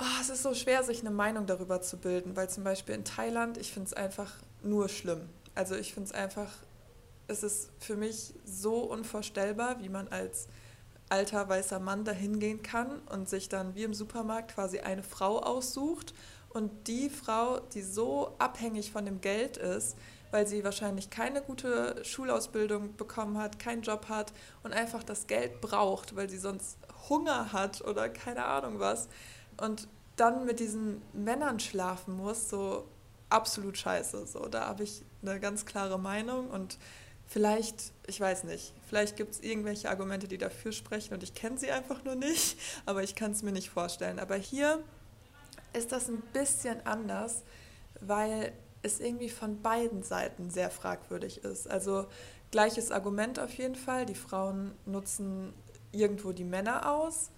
oh, 0.00 0.20
es 0.20 0.28
ist 0.28 0.42
so 0.42 0.54
schwer, 0.54 0.82
sich 0.82 1.00
eine 1.00 1.10
Meinung 1.10 1.46
darüber 1.46 1.80
zu 1.80 1.96
bilden, 1.96 2.36
weil 2.36 2.50
zum 2.50 2.64
Beispiel 2.64 2.94
in 2.94 3.04
Thailand, 3.04 3.58
ich 3.58 3.72
finde 3.72 3.86
es 3.86 3.92
einfach 3.94 4.32
nur 4.62 4.88
schlimm. 4.88 5.28
Also 5.54 5.74
ich 5.74 5.94
finde 5.94 6.10
es 6.10 6.14
einfach, 6.14 6.52
es 7.28 7.42
ist 7.42 7.70
für 7.78 7.96
mich 7.96 8.34
so 8.44 8.80
unvorstellbar, 8.80 9.80
wie 9.80 9.88
man 9.88 10.08
als 10.08 10.48
alter 11.08 11.48
weißer 11.48 11.78
Mann 11.78 12.04
dahin 12.04 12.40
gehen 12.40 12.62
kann 12.62 13.00
und 13.10 13.28
sich 13.28 13.48
dann 13.48 13.74
wie 13.74 13.84
im 13.84 13.94
Supermarkt 13.94 14.54
quasi 14.54 14.80
eine 14.80 15.02
Frau 15.02 15.38
aussucht 15.38 16.14
und 16.50 16.88
die 16.88 17.10
Frau, 17.10 17.60
die 17.60 17.82
so 17.82 18.34
abhängig 18.38 18.90
von 18.90 19.04
dem 19.04 19.20
Geld 19.20 19.56
ist, 19.56 19.96
weil 20.30 20.46
sie 20.46 20.64
wahrscheinlich 20.64 21.10
keine 21.10 21.42
gute 21.42 22.04
Schulausbildung 22.04 22.96
bekommen 22.96 23.38
hat, 23.38 23.58
keinen 23.58 23.82
Job 23.82 24.08
hat 24.08 24.32
und 24.64 24.72
einfach 24.72 25.04
das 25.04 25.26
Geld 25.28 25.60
braucht, 25.60 26.16
weil 26.16 26.28
sie 26.28 26.38
sonst 26.38 26.76
Hunger 27.08 27.52
hat 27.52 27.82
oder 27.82 28.08
keine 28.08 28.44
Ahnung 28.44 28.80
was 28.80 29.08
und 29.60 29.88
dann 30.16 30.46
mit 30.46 30.60
diesen 30.60 31.02
Männern 31.12 31.60
schlafen 31.60 32.16
muss, 32.16 32.48
so 32.48 32.86
absolut 33.28 33.76
scheiße. 33.76 34.26
So, 34.26 34.46
da 34.48 34.66
habe 34.66 34.82
ich 34.82 35.02
eine 35.22 35.40
ganz 35.40 35.66
klare 35.66 35.98
Meinung 35.98 36.48
und 36.48 36.78
vielleicht, 37.26 37.92
ich 38.06 38.20
weiß 38.20 38.44
nicht, 38.44 38.72
vielleicht 38.88 39.16
gibt 39.16 39.34
es 39.34 39.40
irgendwelche 39.40 39.90
Argumente, 39.90 40.28
die 40.28 40.38
dafür 40.38 40.72
sprechen 40.72 41.14
und 41.14 41.22
ich 41.22 41.34
kenne 41.34 41.58
sie 41.58 41.70
einfach 41.70 42.04
nur 42.04 42.14
nicht, 42.14 42.58
aber 42.86 43.02
ich 43.02 43.14
kann 43.14 43.32
es 43.32 43.42
mir 43.42 43.52
nicht 43.52 43.70
vorstellen. 43.70 44.18
Aber 44.18 44.36
hier 44.36 44.82
ist 45.72 45.92
das 45.92 46.08
ein 46.08 46.22
bisschen 46.32 46.84
anders, 46.86 47.42
weil 48.00 48.52
es 48.82 49.00
irgendwie 49.00 49.28
von 49.28 49.60
beiden 49.62 50.02
Seiten 50.02 50.50
sehr 50.50 50.70
fragwürdig 50.70 51.44
ist. 51.44 51.68
Also 51.68 52.06
gleiches 52.50 52.90
Argument 52.90 53.38
auf 53.38 53.52
jeden 53.54 53.74
Fall, 53.74 54.06
die 54.06 54.14
Frauen 54.14 54.72
nutzen 54.86 55.52
irgendwo 55.92 56.32
die 56.32 56.44
Männer 56.44 56.90
aus, 56.90 57.30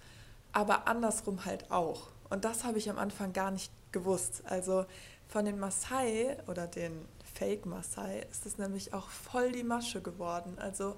aber 0.51 0.87
andersrum 0.87 1.45
halt 1.45 1.71
auch. 1.71 2.07
Und 2.29 2.45
das 2.45 2.63
habe 2.63 2.77
ich 2.77 2.89
am 2.89 2.97
Anfang 2.97 3.33
gar 3.33 3.51
nicht 3.51 3.71
gewusst. 3.91 4.43
Also 4.45 4.85
von 5.27 5.45
den 5.45 5.59
Maasai 5.59 6.37
oder 6.47 6.67
den 6.67 7.05
Fake 7.33 7.65
Maasai 7.65 8.25
ist 8.31 8.45
es 8.45 8.57
nämlich 8.57 8.93
auch 8.93 9.09
voll 9.09 9.51
die 9.51 9.63
Masche 9.63 10.01
geworden. 10.01 10.57
Also 10.59 10.95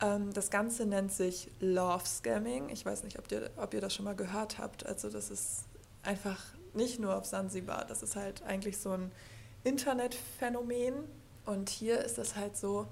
ähm, 0.00 0.32
das 0.32 0.50
Ganze 0.50 0.86
nennt 0.86 1.12
sich 1.12 1.50
Love 1.60 2.06
Scamming. 2.06 2.68
Ich 2.68 2.84
weiß 2.84 3.04
nicht, 3.04 3.18
ob 3.18 3.30
ihr, 3.30 3.50
ob 3.56 3.74
ihr 3.74 3.80
das 3.80 3.94
schon 3.94 4.04
mal 4.04 4.16
gehört 4.16 4.58
habt. 4.58 4.84
Also 4.84 5.10
das 5.10 5.30
ist 5.30 5.64
einfach 6.02 6.40
nicht 6.74 6.98
nur 6.98 7.16
auf 7.16 7.26
Sansibar, 7.26 7.84
das 7.84 8.02
ist 8.02 8.16
halt 8.16 8.42
eigentlich 8.44 8.78
so 8.78 8.92
ein 8.92 9.12
Internetphänomen. 9.64 10.94
Und 11.44 11.68
hier 11.68 12.00
ist 12.00 12.18
es 12.18 12.36
halt 12.36 12.56
so, 12.56 12.86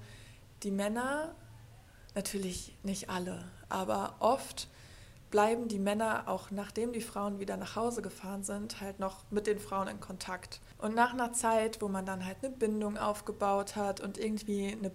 die 0.63 0.71
Männer, 0.71 1.35
natürlich 2.15 2.77
nicht 2.83 3.09
alle, 3.09 3.45
aber 3.69 4.15
oft 4.19 4.67
bleiben 5.31 5.67
die 5.67 5.79
Männer 5.79 6.27
auch 6.27 6.51
nachdem 6.51 6.91
die 6.91 7.01
Frauen 7.01 7.39
wieder 7.39 7.57
nach 7.57 7.75
Hause 7.75 8.01
gefahren 8.01 8.43
sind, 8.43 8.81
halt 8.81 8.99
noch 8.99 9.23
mit 9.31 9.47
den 9.47 9.59
Frauen 9.59 9.87
in 9.87 9.99
Kontakt. 9.99 10.61
Und 10.77 10.93
nach 10.93 11.13
einer 11.13 11.33
Zeit, 11.33 11.81
wo 11.81 11.87
man 11.87 12.05
dann 12.05 12.25
halt 12.25 12.37
eine 12.43 12.53
Bindung 12.53 12.97
aufgebaut 12.97 13.75
hat 13.75 14.01
und 14.01 14.17
irgendwie 14.17 14.71
eine 14.71 14.91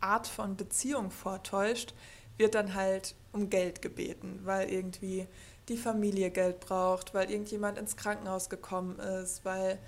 Art 0.00 0.26
von 0.26 0.56
Beziehung 0.56 1.10
vortäuscht, 1.10 1.94
wird 2.36 2.54
dann 2.54 2.74
halt 2.74 3.14
um 3.32 3.50
Geld 3.50 3.82
gebeten, 3.82 4.40
weil 4.44 4.70
irgendwie 4.70 5.28
die 5.68 5.76
Familie 5.76 6.30
Geld 6.30 6.60
braucht, 6.60 7.14
weil 7.14 7.30
irgendjemand 7.30 7.78
ins 7.78 7.96
Krankenhaus 7.96 8.50
gekommen 8.50 8.98
ist, 8.98 9.44
weil 9.44 9.78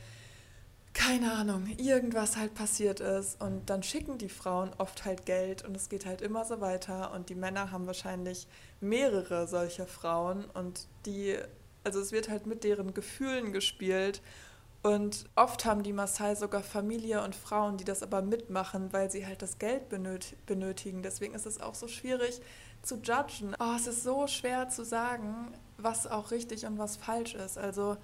keine 0.96 1.32
Ahnung, 1.32 1.66
irgendwas 1.76 2.38
halt 2.38 2.54
passiert 2.54 3.00
ist 3.00 3.38
und 3.42 3.68
dann 3.68 3.82
schicken 3.82 4.16
die 4.16 4.30
Frauen 4.30 4.70
oft 4.78 5.04
halt 5.04 5.26
Geld 5.26 5.62
und 5.62 5.76
es 5.76 5.90
geht 5.90 6.06
halt 6.06 6.22
immer 6.22 6.46
so 6.46 6.62
weiter 6.62 7.12
und 7.12 7.28
die 7.28 7.34
Männer 7.34 7.70
haben 7.70 7.86
wahrscheinlich 7.86 8.48
mehrere 8.80 9.46
solcher 9.46 9.86
Frauen 9.86 10.46
und 10.54 10.88
die, 11.04 11.36
also 11.84 12.00
es 12.00 12.12
wird 12.12 12.30
halt 12.30 12.46
mit 12.46 12.64
deren 12.64 12.94
Gefühlen 12.94 13.52
gespielt 13.52 14.22
und 14.82 15.26
oft 15.34 15.66
haben 15.66 15.82
die 15.82 15.92
Maasai 15.92 16.34
sogar 16.34 16.62
Familie 16.62 17.22
und 17.22 17.34
Frauen, 17.34 17.76
die 17.76 17.84
das 17.84 18.02
aber 18.02 18.22
mitmachen, 18.22 18.90
weil 18.94 19.10
sie 19.10 19.26
halt 19.26 19.42
das 19.42 19.58
Geld 19.58 19.90
benötigen. 19.90 21.02
Deswegen 21.02 21.34
ist 21.34 21.44
es 21.44 21.60
auch 21.60 21.74
so 21.74 21.88
schwierig 21.88 22.40
zu 22.82 22.96
judgen. 23.02 23.54
Oh, 23.58 23.74
es 23.76 23.86
ist 23.86 24.02
so 24.02 24.26
schwer 24.28 24.70
zu 24.70 24.84
sagen, 24.84 25.52
was 25.76 26.06
auch 26.06 26.30
richtig 26.30 26.64
und 26.64 26.78
was 26.78 26.96
falsch 26.96 27.34
ist. 27.34 27.58
Also 27.58 27.96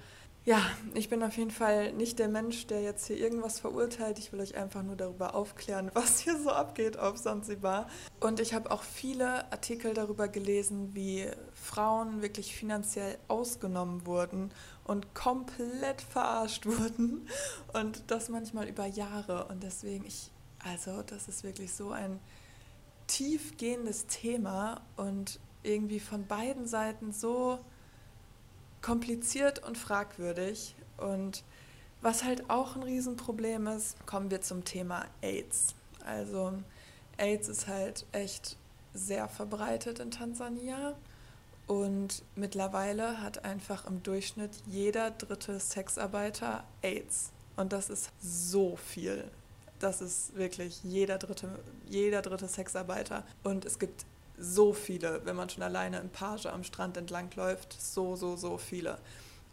ja, 0.44 0.61
ich 0.94 1.08
bin 1.08 1.22
auf 1.22 1.37
jeden 1.37 1.52
Fall 1.52 1.92
nicht 1.92 2.18
der 2.18 2.28
Mensch, 2.28 2.66
der 2.66 2.82
jetzt 2.82 3.06
hier 3.06 3.16
irgendwas 3.16 3.61
verurteilt. 3.61 4.18
Ich 4.18 4.32
will 4.32 4.40
euch 4.40 4.56
einfach 4.56 4.82
nur 4.82 4.96
darüber 4.96 5.37
aufklären, 5.37 5.90
was 5.94 6.18
hier 6.18 6.37
so 6.37 6.50
abgeht 6.50 6.99
auf 6.99 7.16
Sansibar. 7.16 7.88
Und 8.18 8.40
ich 8.40 8.52
habe 8.52 8.72
auch 8.72 8.82
viele 8.82 9.50
Artikel 9.52 9.94
darüber 9.94 10.26
gelesen, 10.26 10.94
wie 10.94 11.28
Frauen 11.52 12.22
wirklich 12.22 12.56
finanziell 12.56 13.18
ausgenommen 13.28 14.04
wurden 14.04 14.50
und 14.82 15.14
komplett 15.14 16.02
verarscht 16.02 16.66
wurden. 16.66 17.28
Und 17.72 18.11
das 18.11 18.28
manchmal 18.28 18.68
über 18.68 18.87
Jahre. 18.87 19.46
Und 19.46 19.62
deswegen, 19.62 20.04
ich, 20.04 20.32
also, 20.64 21.02
das 21.02 21.28
ist 21.28 21.44
wirklich 21.44 21.72
so 21.72 21.92
ein 21.92 22.18
tiefgehendes 23.06 24.06
Thema 24.06 24.80
und 24.96 25.38
irgendwie 25.62 26.00
von 26.00 26.26
beiden 26.26 26.66
Seiten 26.66 27.12
so 27.12 27.61
kompliziert 28.82 29.64
und 29.64 29.78
fragwürdig. 29.78 30.74
Und 30.98 31.44
was 32.02 32.24
halt 32.24 32.50
auch 32.50 32.76
ein 32.76 32.82
Riesenproblem 32.82 33.68
ist, 33.68 34.04
kommen 34.06 34.30
wir 34.30 34.42
zum 34.42 34.64
Thema 34.64 35.06
AIDS. 35.22 35.74
Also 36.04 36.52
AIDS 37.16 37.48
ist 37.48 37.68
halt 37.68 38.04
echt 38.12 38.56
sehr 38.92 39.28
verbreitet 39.28 40.00
in 40.00 40.10
Tansania. 40.10 40.94
Und 41.66 42.22
mittlerweile 42.34 43.22
hat 43.22 43.44
einfach 43.44 43.86
im 43.86 44.02
Durchschnitt 44.02 44.50
jeder 44.66 45.12
dritte 45.12 45.58
Sexarbeiter 45.60 46.64
AIDS. 46.82 47.30
Und 47.56 47.72
das 47.72 47.88
ist 47.88 48.10
so 48.20 48.76
viel. 48.76 49.24
Das 49.78 50.00
ist 50.00 50.36
wirklich 50.36 50.82
jeder 50.82 51.18
dritte, 51.18 51.48
jeder 51.88 52.22
dritte 52.22 52.48
Sexarbeiter. 52.48 53.24
Und 53.42 53.64
es 53.64 53.78
gibt 53.78 54.04
so 54.42 54.72
viele, 54.72 55.25
wenn 55.25 55.37
man 55.37 55.49
schon 55.49 55.62
alleine 55.62 56.00
im 56.00 56.11
Page 56.11 56.46
am 56.46 56.64
Strand 56.64 56.96
entlang 56.96 57.30
läuft, 57.37 57.80
so, 57.80 58.16
so, 58.16 58.37
so 58.37 58.58
viele. 58.58 58.99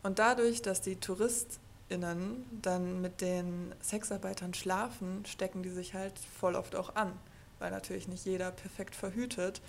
Und 0.02 0.20
dadurch, 0.20 0.62
dass 0.62 0.82
die 0.82 0.96
TouristInnen 0.96 2.46
dann 2.62 3.02
mit 3.02 3.22
den 3.22 3.76
Sexarbeitern 3.82 4.54
schlafen, 4.54 5.26
stecken 5.26 5.62
die 5.62 5.70
sich 5.70 5.94
halt 5.94 6.14
voll 6.40 6.56
oft 6.56 6.76
auch 6.76 6.96
an, 6.96 7.12
weil 7.60 7.72
natürlich 7.72 8.08
nicht 8.08 8.26
jeder 8.26 8.52
perfekt 8.52 8.96
verhütet 8.96 9.62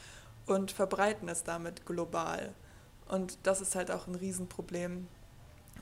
und 0.46 0.70
verbreiten 0.70 1.28
es 1.28 1.44
damit 1.44 1.84
global. 1.84 2.54
Und 3.08 3.38
das 3.42 3.60
ist 3.60 3.74
halt 3.74 3.90
auch 3.90 4.06
ein 4.06 4.14
Riesenproblem, 4.14 5.06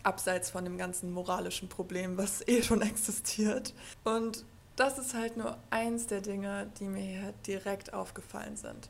abseits 0.03 0.51
von 0.51 0.65
dem 0.65 0.79
ganzen 0.79 1.13
moralischen 1.13 1.69
Problem, 1.69 2.17
was 2.17 2.43
eh 2.49 2.63
schon 2.63 2.83
existiert. 2.83 3.75
Und 4.05 4.45
das 4.77 4.99
ist 4.99 5.15
halt 5.15 5.37
nur 5.37 5.59
eins 5.71 6.07
der 6.07 6.21
Dinge, 6.21 6.71
die 6.79 6.85
mir 6.85 7.03
hier 7.03 7.35
direkt 7.47 7.93
aufgefallen 7.93 8.57
sind. 8.57 8.89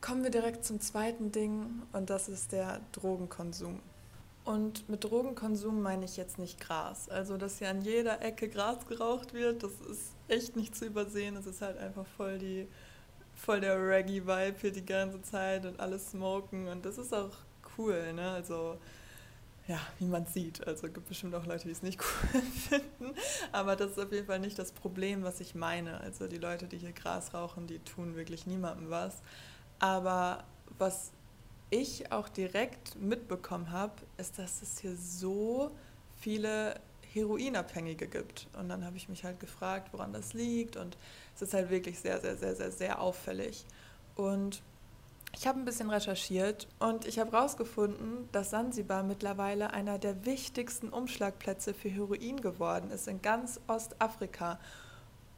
Kommen 0.00 0.22
wir 0.22 0.30
direkt 0.30 0.64
zum 0.64 0.80
zweiten 0.80 1.30
Ding 1.30 1.82
und 1.92 2.08
das 2.08 2.28
ist 2.28 2.52
der 2.52 2.80
Drogenkonsum. 2.92 3.80
Und 4.44 4.88
mit 4.88 5.04
Drogenkonsum 5.04 5.82
meine 5.82 6.06
ich 6.06 6.16
jetzt 6.16 6.38
nicht 6.38 6.58
Gras. 6.58 7.08
Also, 7.10 7.36
dass 7.36 7.58
hier 7.58 7.68
an 7.68 7.82
jeder 7.82 8.22
Ecke 8.22 8.48
Gras 8.48 8.86
geraucht 8.88 9.34
wird, 9.34 9.62
das 9.62 9.72
ist 9.90 10.14
echt 10.28 10.56
nicht 10.56 10.74
zu 10.74 10.86
übersehen. 10.86 11.36
Es 11.36 11.46
ist 11.46 11.60
halt 11.60 11.76
einfach 11.76 12.06
voll, 12.16 12.38
die, 12.38 12.66
voll 13.34 13.60
der 13.60 13.76
Reggae-Vibe 13.76 14.56
hier 14.58 14.72
die 14.72 14.86
ganze 14.86 15.20
Zeit 15.22 15.66
und 15.66 15.78
alles 15.78 16.10
smoken. 16.12 16.68
Und 16.68 16.86
das 16.86 16.96
ist 16.96 17.12
auch 17.12 17.36
cool, 17.76 18.14
ne? 18.14 18.30
Also, 18.30 18.78
ja, 19.68 19.78
wie 19.98 20.06
man 20.06 20.26
sieht. 20.26 20.66
Also 20.66 20.86
es 20.86 20.94
gibt 20.94 21.08
bestimmt 21.08 21.34
auch 21.34 21.46
Leute, 21.46 21.64
die 21.66 21.72
es 21.72 21.82
nicht 21.82 22.00
cool 22.34 22.40
finden. 22.40 23.14
Aber 23.52 23.76
das 23.76 23.92
ist 23.92 23.98
auf 24.00 24.10
jeden 24.10 24.26
Fall 24.26 24.40
nicht 24.40 24.58
das 24.58 24.72
Problem, 24.72 25.22
was 25.22 25.40
ich 25.40 25.54
meine. 25.54 26.00
Also 26.00 26.26
die 26.26 26.38
Leute, 26.38 26.66
die 26.66 26.78
hier 26.78 26.92
Gras 26.92 27.34
rauchen, 27.34 27.66
die 27.66 27.78
tun 27.78 28.16
wirklich 28.16 28.46
niemandem 28.46 28.90
was. 28.90 29.22
Aber 29.80 30.44
was 30.78 31.10
ich 31.70 32.12
auch 32.12 32.28
direkt 32.28 33.00
mitbekommen 33.00 33.70
habe, 33.70 33.94
ist, 34.16 34.38
dass 34.38 34.62
es 34.62 34.78
hier 34.78 34.94
so 34.96 35.70
viele 36.16 36.78
Heroinabhängige 37.12 38.06
gibt. 38.06 38.46
Und 38.58 38.68
dann 38.68 38.84
habe 38.84 38.96
ich 38.96 39.08
mich 39.08 39.24
halt 39.24 39.40
gefragt, 39.40 39.88
woran 39.92 40.12
das 40.12 40.32
liegt. 40.32 40.76
Und 40.76 40.96
es 41.34 41.42
ist 41.42 41.54
halt 41.54 41.70
wirklich 41.70 41.98
sehr, 41.98 42.20
sehr, 42.20 42.36
sehr, 42.36 42.54
sehr, 42.54 42.70
sehr 42.70 43.00
auffällig. 43.00 43.64
Und 44.14 44.62
ich 45.32 45.46
habe 45.46 45.58
ein 45.58 45.64
bisschen 45.64 45.90
recherchiert 45.90 46.66
und 46.80 47.06
ich 47.06 47.18
habe 47.18 47.32
herausgefunden, 47.32 48.28
dass 48.32 48.50
Sansibar 48.50 49.02
mittlerweile 49.04 49.72
einer 49.72 49.98
der 49.98 50.26
wichtigsten 50.26 50.88
Umschlagplätze 50.88 51.72
für 51.72 51.88
Heroin 51.88 52.40
geworden 52.40 52.90
ist 52.90 53.06
in 53.06 53.22
ganz 53.22 53.60
Ostafrika. 53.68 54.58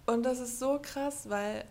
Und 0.07 0.23
das 0.25 0.41
ist 0.41 0.59
so 0.59 0.81
krass, 0.83 1.29
weil 1.29 1.65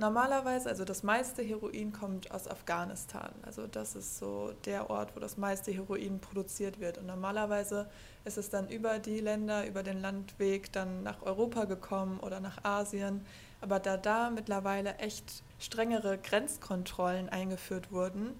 normalerweise, 0.00 0.68
also 0.68 0.84
das 0.84 1.02
meiste 1.02 1.42
Heroin 1.42 1.92
kommt 1.92 2.30
aus 2.32 2.48
Afghanistan. 2.48 3.30
Also 3.42 3.66
das 3.66 3.94
ist 3.94 4.18
so 4.18 4.52
der 4.64 4.90
Ort, 4.90 5.14
wo 5.14 5.20
das 5.20 5.36
meiste 5.36 5.70
Heroin 5.70 6.20
produziert 6.20 6.80
wird. 6.80 6.98
Und 6.98 7.06
normalerweise 7.06 7.88
ist 8.24 8.38
es 8.38 8.50
dann 8.50 8.68
über 8.68 8.98
die 8.98 9.20
Länder, 9.20 9.66
über 9.66 9.82
den 9.82 10.00
Landweg 10.00 10.72
dann 10.72 11.02
nach 11.02 11.22
Europa 11.22 11.66
gekommen 11.66 12.18
oder 12.18 12.40
nach 12.40 12.64
Asien. 12.64 13.24
Aber 13.60 13.78
da 13.78 13.96
da 13.96 14.30
mittlerweile 14.30 14.96
echt 14.96 15.42
strengere 15.58 16.18
Grenzkontrollen 16.18 17.28
eingeführt 17.28 17.92
wurden, 17.92 18.32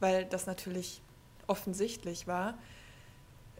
weil 0.00 0.26
das 0.26 0.46
natürlich 0.46 1.02
offensichtlich 1.46 2.26
war, 2.26 2.58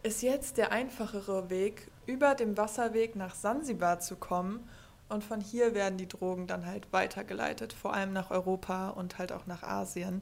ist 0.03 0.21
jetzt 0.21 0.57
der 0.57 0.71
einfachere 0.71 1.49
Weg, 1.49 1.89
über 2.05 2.33
dem 2.35 2.57
Wasserweg 2.57 3.15
nach 3.15 3.35
Sansibar 3.35 3.99
zu 3.99 4.15
kommen 4.15 4.67
und 5.09 5.23
von 5.23 5.41
hier 5.41 5.73
werden 5.73 5.97
die 5.97 6.07
Drogen 6.07 6.47
dann 6.47 6.65
halt 6.65 6.91
weitergeleitet, 6.93 7.73
vor 7.73 7.93
allem 7.93 8.13
nach 8.13 8.31
Europa 8.31 8.89
und 8.89 9.17
halt 9.17 9.31
auch 9.31 9.47
nach 9.47 9.63
Asien. 9.63 10.21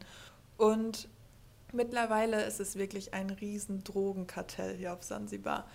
Und 0.58 1.10
mittlerweile 1.74 2.44
ist 2.46 2.60
es 2.60 2.78
wirklich 2.78 3.14
ein 3.14 3.30
riesen 3.30 3.84
Drogenkartell 3.84 4.78
hier 4.78 4.94
auf 4.94 5.04
Sansibar. 5.04 5.68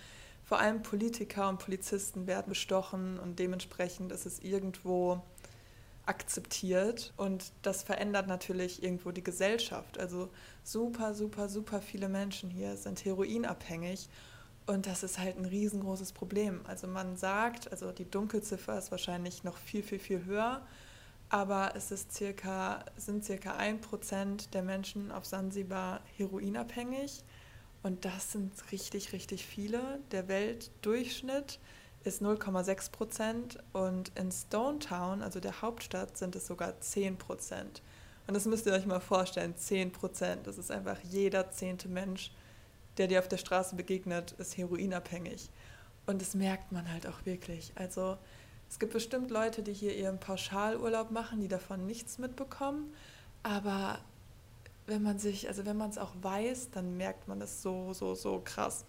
Vor 0.43 0.59
allem 0.59 0.81
Politiker 0.81 1.47
und 1.47 1.59
Polizisten 1.59 2.27
werden 2.27 2.49
bestochen 2.49 3.17
und 3.19 3.39
dementsprechend 3.39 4.11
ist 4.11 4.25
es 4.25 4.39
irgendwo 4.39 5.21
akzeptiert 6.05 7.13
und 7.15 7.53
das 7.61 7.83
verändert 7.83 8.27
natürlich 8.27 8.83
irgendwo 8.83 9.11
die 9.11 9.23
Gesellschaft. 9.23 9.97
Also 9.97 10.29
super, 10.63 11.13
super, 11.13 11.47
super 11.47 11.81
viele 11.81 12.09
Menschen 12.09 12.49
hier 12.49 12.75
sind 12.75 13.05
heroinabhängig 13.05 14.09
und 14.65 14.87
das 14.87 15.03
ist 15.03 15.19
halt 15.19 15.37
ein 15.37 15.45
riesengroßes 15.45 16.13
Problem. 16.13 16.61
Also 16.65 16.87
man 16.87 17.17
sagt, 17.17 17.71
also 17.71 17.91
die 17.91 18.09
Dunkelziffer 18.09 18.77
ist 18.77 18.91
wahrscheinlich 18.91 19.43
noch 19.43 19.57
viel, 19.57 19.83
viel, 19.83 19.99
viel 19.99 20.25
höher, 20.25 20.65
aber 21.29 21.73
es 21.75 21.91
ist 21.91 22.13
circa, 22.13 22.85
sind 22.95 23.25
circa 23.25 23.55
ein 23.55 23.81
Prozent 23.81 24.53
der 24.53 24.63
Menschen 24.63 25.11
auf 25.11 25.25
Sansibar 25.25 26.01
heroinabhängig 26.17 27.23
und 27.81 28.05
das 28.05 28.31
sind 28.31 28.51
richtig, 28.71 29.11
richtig 29.11 29.45
viele. 29.45 29.99
Der 30.11 30.27
Weltdurchschnitt 30.27 31.59
ist 32.05 32.21
0,6 32.21 32.91
Prozent 32.91 33.57
und 33.73 34.11
in 34.15 34.31
Stone 34.31 34.79
Town, 34.79 35.21
also 35.21 35.39
der 35.39 35.61
Hauptstadt, 35.61 36.17
sind 36.17 36.35
es 36.35 36.47
sogar 36.47 36.79
10 36.79 37.17
Prozent. 37.17 37.81
Und 38.27 38.35
das 38.35 38.45
müsst 38.45 38.65
ihr 38.65 38.73
euch 38.73 38.85
mal 38.85 39.01
vorstellen, 39.01 39.55
10 39.57 39.91
Prozent. 39.91 40.47
Das 40.47 40.57
ist 40.57 40.71
einfach 40.71 40.97
jeder 41.03 41.51
zehnte 41.51 41.89
Mensch, 41.89 42.31
der 42.97 43.07
dir 43.07 43.19
auf 43.19 43.27
der 43.27 43.37
Straße 43.37 43.75
begegnet, 43.75 44.33
ist 44.33 44.57
heroinabhängig. 44.57 45.49
Und 46.05 46.21
das 46.21 46.35
merkt 46.35 46.71
man 46.71 46.91
halt 46.91 47.07
auch 47.07 47.25
wirklich. 47.25 47.71
Also 47.75 48.17
es 48.69 48.79
gibt 48.79 48.93
bestimmt 48.93 49.31
Leute, 49.31 49.63
die 49.63 49.73
hier 49.73 49.95
ihren 49.95 50.19
Pauschalurlaub 50.19 51.11
machen, 51.11 51.39
die 51.39 51.47
davon 51.47 51.85
nichts 51.85 52.17
mitbekommen. 52.17 52.93
Aber 53.41 53.99
wenn 54.85 55.01
man 55.01 55.19
sich, 55.19 55.47
also 55.47 55.65
wenn 55.65 55.77
man 55.77 55.89
es 55.89 55.97
auch 55.97 56.11
weiß, 56.21 56.71
dann 56.71 56.97
merkt 56.97 57.27
man 57.27 57.39
das 57.39 57.61
so, 57.61 57.93
so, 57.93 58.15
so 58.15 58.41
krass. 58.43 58.85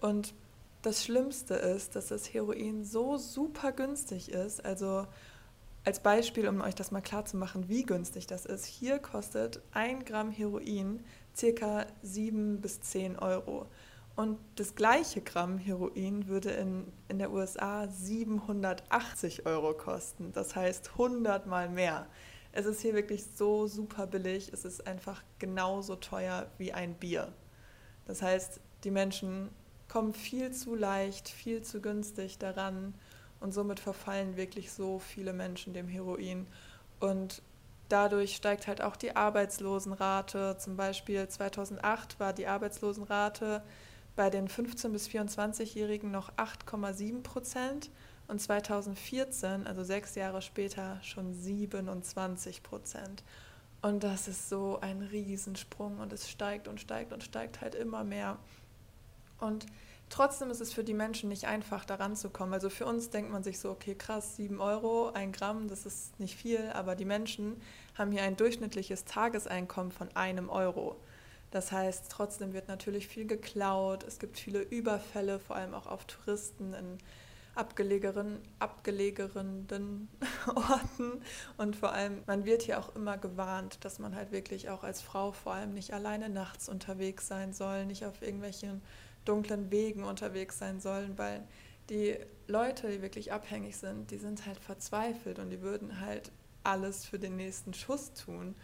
Und 0.00 0.34
das 0.82 1.04
Schlimmste 1.04 1.54
ist, 1.54 1.96
dass 1.96 2.06
das 2.08 2.32
Heroin 2.32 2.84
so 2.84 3.18
super 3.18 3.72
günstig 3.72 4.30
ist. 4.30 4.64
Also 4.64 5.06
als 5.84 6.00
Beispiel, 6.00 6.48
um 6.48 6.60
euch 6.60 6.74
das 6.74 6.90
mal 6.90 7.00
klar 7.00 7.24
zu 7.24 7.36
machen, 7.36 7.68
wie 7.68 7.82
günstig 7.82 8.26
das 8.26 8.46
ist. 8.46 8.64
Hier 8.64 8.98
kostet 8.98 9.60
ein 9.72 10.04
Gramm 10.04 10.30
Heroin 10.30 11.00
circa 11.36 11.86
7 12.02 12.60
bis 12.60 12.80
10 12.80 13.18
Euro. 13.18 13.66
Und 14.16 14.38
das 14.54 14.74
gleiche 14.74 15.20
Gramm 15.20 15.58
Heroin 15.58 16.26
würde 16.26 16.50
in, 16.50 16.90
in 17.08 17.18
der 17.18 17.30
USA 17.30 17.86
780 17.86 19.44
Euro 19.44 19.74
kosten. 19.74 20.32
Das 20.32 20.56
heißt 20.56 20.92
100 20.92 21.46
mal 21.46 21.68
mehr. 21.68 22.06
Es 22.52 22.64
ist 22.64 22.80
hier 22.80 22.94
wirklich 22.94 23.24
so 23.36 23.66
super 23.66 24.06
billig. 24.06 24.50
Es 24.54 24.64
ist 24.64 24.86
einfach 24.86 25.22
genauso 25.38 25.96
teuer 25.96 26.46
wie 26.56 26.72
ein 26.72 26.94
Bier. 26.94 27.30
Das 28.06 28.22
heißt, 28.22 28.60
die 28.84 28.90
Menschen 28.90 29.50
kommen 29.88 30.14
viel 30.14 30.50
zu 30.52 30.74
leicht, 30.74 31.28
viel 31.28 31.60
zu 31.60 31.82
günstig 31.82 32.38
daran 32.38 32.94
und 33.40 33.52
somit 33.52 33.80
verfallen 33.80 34.36
wirklich 34.38 34.72
so 34.72 34.98
viele 34.98 35.34
Menschen 35.34 35.74
dem 35.74 35.88
Heroin. 35.88 36.46
Und 37.00 37.42
dadurch 37.88 38.36
steigt 38.36 38.66
halt 38.66 38.82
auch 38.82 38.96
die 38.96 39.14
Arbeitslosenrate. 39.14 40.56
Zum 40.58 40.76
Beispiel 40.76 41.28
2008 41.28 42.18
war 42.20 42.32
die 42.32 42.46
Arbeitslosenrate 42.46 43.62
bei 44.16 44.30
den 44.30 44.48
15- 44.48 44.90
bis 44.90 45.08
24-Jährigen 45.08 46.10
noch 46.10 46.32
8,7 46.32 47.22
Prozent 47.22 47.90
und 48.28 48.40
2014, 48.40 49.66
also 49.66 49.84
sechs 49.84 50.14
Jahre 50.14 50.42
später, 50.42 50.98
schon 51.02 51.34
27 51.34 52.62
Prozent. 52.62 53.22
Und 53.82 54.02
das 54.02 54.26
ist 54.26 54.48
so 54.48 54.78
ein 54.80 55.02
Riesensprung 55.02 55.98
und 56.00 56.12
es 56.12 56.28
steigt 56.28 56.66
und 56.66 56.80
steigt 56.80 57.12
und 57.12 57.22
steigt 57.22 57.60
halt 57.60 57.74
immer 57.74 58.02
mehr. 58.02 58.38
Und 59.38 59.66
trotzdem 60.08 60.50
ist 60.50 60.60
es 60.60 60.72
für 60.72 60.84
die 60.84 60.94
Menschen 60.94 61.28
nicht 61.28 61.46
einfach, 61.46 61.84
daran 61.84 62.16
zu 62.16 62.30
kommen. 62.30 62.52
Also 62.52 62.70
für 62.70 62.86
uns 62.86 63.10
denkt 63.10 63.30
man 63.30 63.42
sich 63.42 63.58
so, 63.58 63.70
okay, 63.70 63.94
krass, 63.94 64.36
7 64.36 64.60
Euro, 64.60 65.10
ein 65.12 65.32
Gramm, 65.32 65.68
das 65.68 65.86
ist 65.86 66.18
nicht 66.20 66.36
viel, 66.36 66.70
aber 66.74 66.94
die 66.94 67.04
Menschen 67.04 67.60
haben 67.94 68.12
hier 68.12 68.22
ein 68.22 68.36
durchschnittliches 68.36 69.04
Tageseinkommen 69.04 69.92
von 69.92 70.14
einem 70.14 70.48
Euro. 70.48 70.96
Das 71.50 71.72
heißt, 71.72 72.10
trotzdem 72.10 72.52
wird 72.52 72.68
natürlich 72.68 73.08
viel 73.08 73.26
geklaut, 73.26 74.04
es 74.04 74.18
gibt 74.18 74.38
viele 74.38 74.60
Überfälle, 74.60 75.38
vor 75.38 75.56
allem 75.56 75.74
auch 75.74 75.86
auf 75.86 76.04
Touristen 76.04 76.74
in 76.74 76.98
abgelegeren, 77.56 78.38
abgelegeren 78.58 80.08
Orten. 80.54 81.22
Und 81.56 81.74
vor 81.76 81.92
allem, 81.92 82.22
man 82.26 82.44
wird 82.44 82.62
hier 82.62 82.78
auch 82.78 82.94
immer 82.94 83.16
gewarnt, 83.16 83.84
dass 83.84 83.98
man 83.98 84.14
halt 84.14 84.30
wirklich 84.30 84.68
auch 84.68 84.84
als 84.84 85.00
Frau 85.00 85.32
vor 85.32 85.54
allem 85.54 85.72
nicht 85.72 85.92
alleine 85.92 86.28
nachts 86.28 86.68
unterwegs 86.68 87.26
sein 87.26 87.52
soll, 87.52 87.86
nicht 87.86 88.04
auf 88.04 88.22
irgendwelchen 88.22 88.82
dunklen 89.26 89.70
Wegen 89.70 90.04
unterwegs 90.04 90.58
sein 90.58 90.80
sollen, 90.80 91.18
weil 91.18 91.46
die 91.90 92.16
Leute, 92.48 92.90
die 92.90 93.02
wirklich 93.02 93.32
abhängig 93.32 93.76
sind, 93.76 94.10
die 94.10 94.18
sind 94.18 94.46
halt 94.46 94.58
verzweifelt 94.58 95.38
und 95.38 95.50
die 95.50 95.62
würden 95.62 96.00
halt 96.00 96.32
alles 96.64 97.04
für 97.04 97.18
den 97.18 97.36
nächsten 97.36 97.74
Schuss 97.74 98.12
tun. 98.12 98.54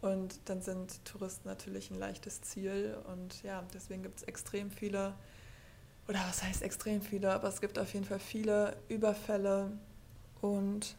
Und 0.00 0.40
dann 0.46 0.62
sind 0.62 1.04
Touristen 1.04 1.46
natürlich 1.46 1.90
ein 1.90 1.98
leichtes 1.98 2.40
Ziel. 2.40 2.96
Und 3.12 3.42
ja, 3.42 3.62
deswegen 3.74 4.02
gibt 4.02 4.18
es 4.18 4.22
extrem 4.22 4.70
viele, 4.70 5.14
oder 6.08 6.20
was 6.26 6.42
heißt 6.42 6.62
extrem 6.62 7.02
viele, 7.02 7.32
aber 7.32 7.48
es 7.48 7.60
gibt 7.60 7.78
auf 7.78 7.92
jeden 7.92 8.06
Fall 8.06 8.18
viele 8.18 8.76
Überfälle. 8.88 9.72
Und 10.40 10.96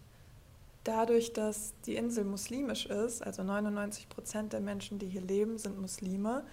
dadurch, 0.83 1.33
dass 1.33 1.73
die 1.85 1.95
Insel 1.95 2.25
muslimisch 2.25 2.85
ist, 2.85 3.23
also 3.23 3.43
99 3.43 4.07
Prozent 4.07 4.53
der 4.53 4.61
Menschen, 4.61 4.99
die 4.99 5.07
hier 5.07 5.21
leben, 5.21 5.57
sind 5.57 5.79
Muslime 5.79 6.45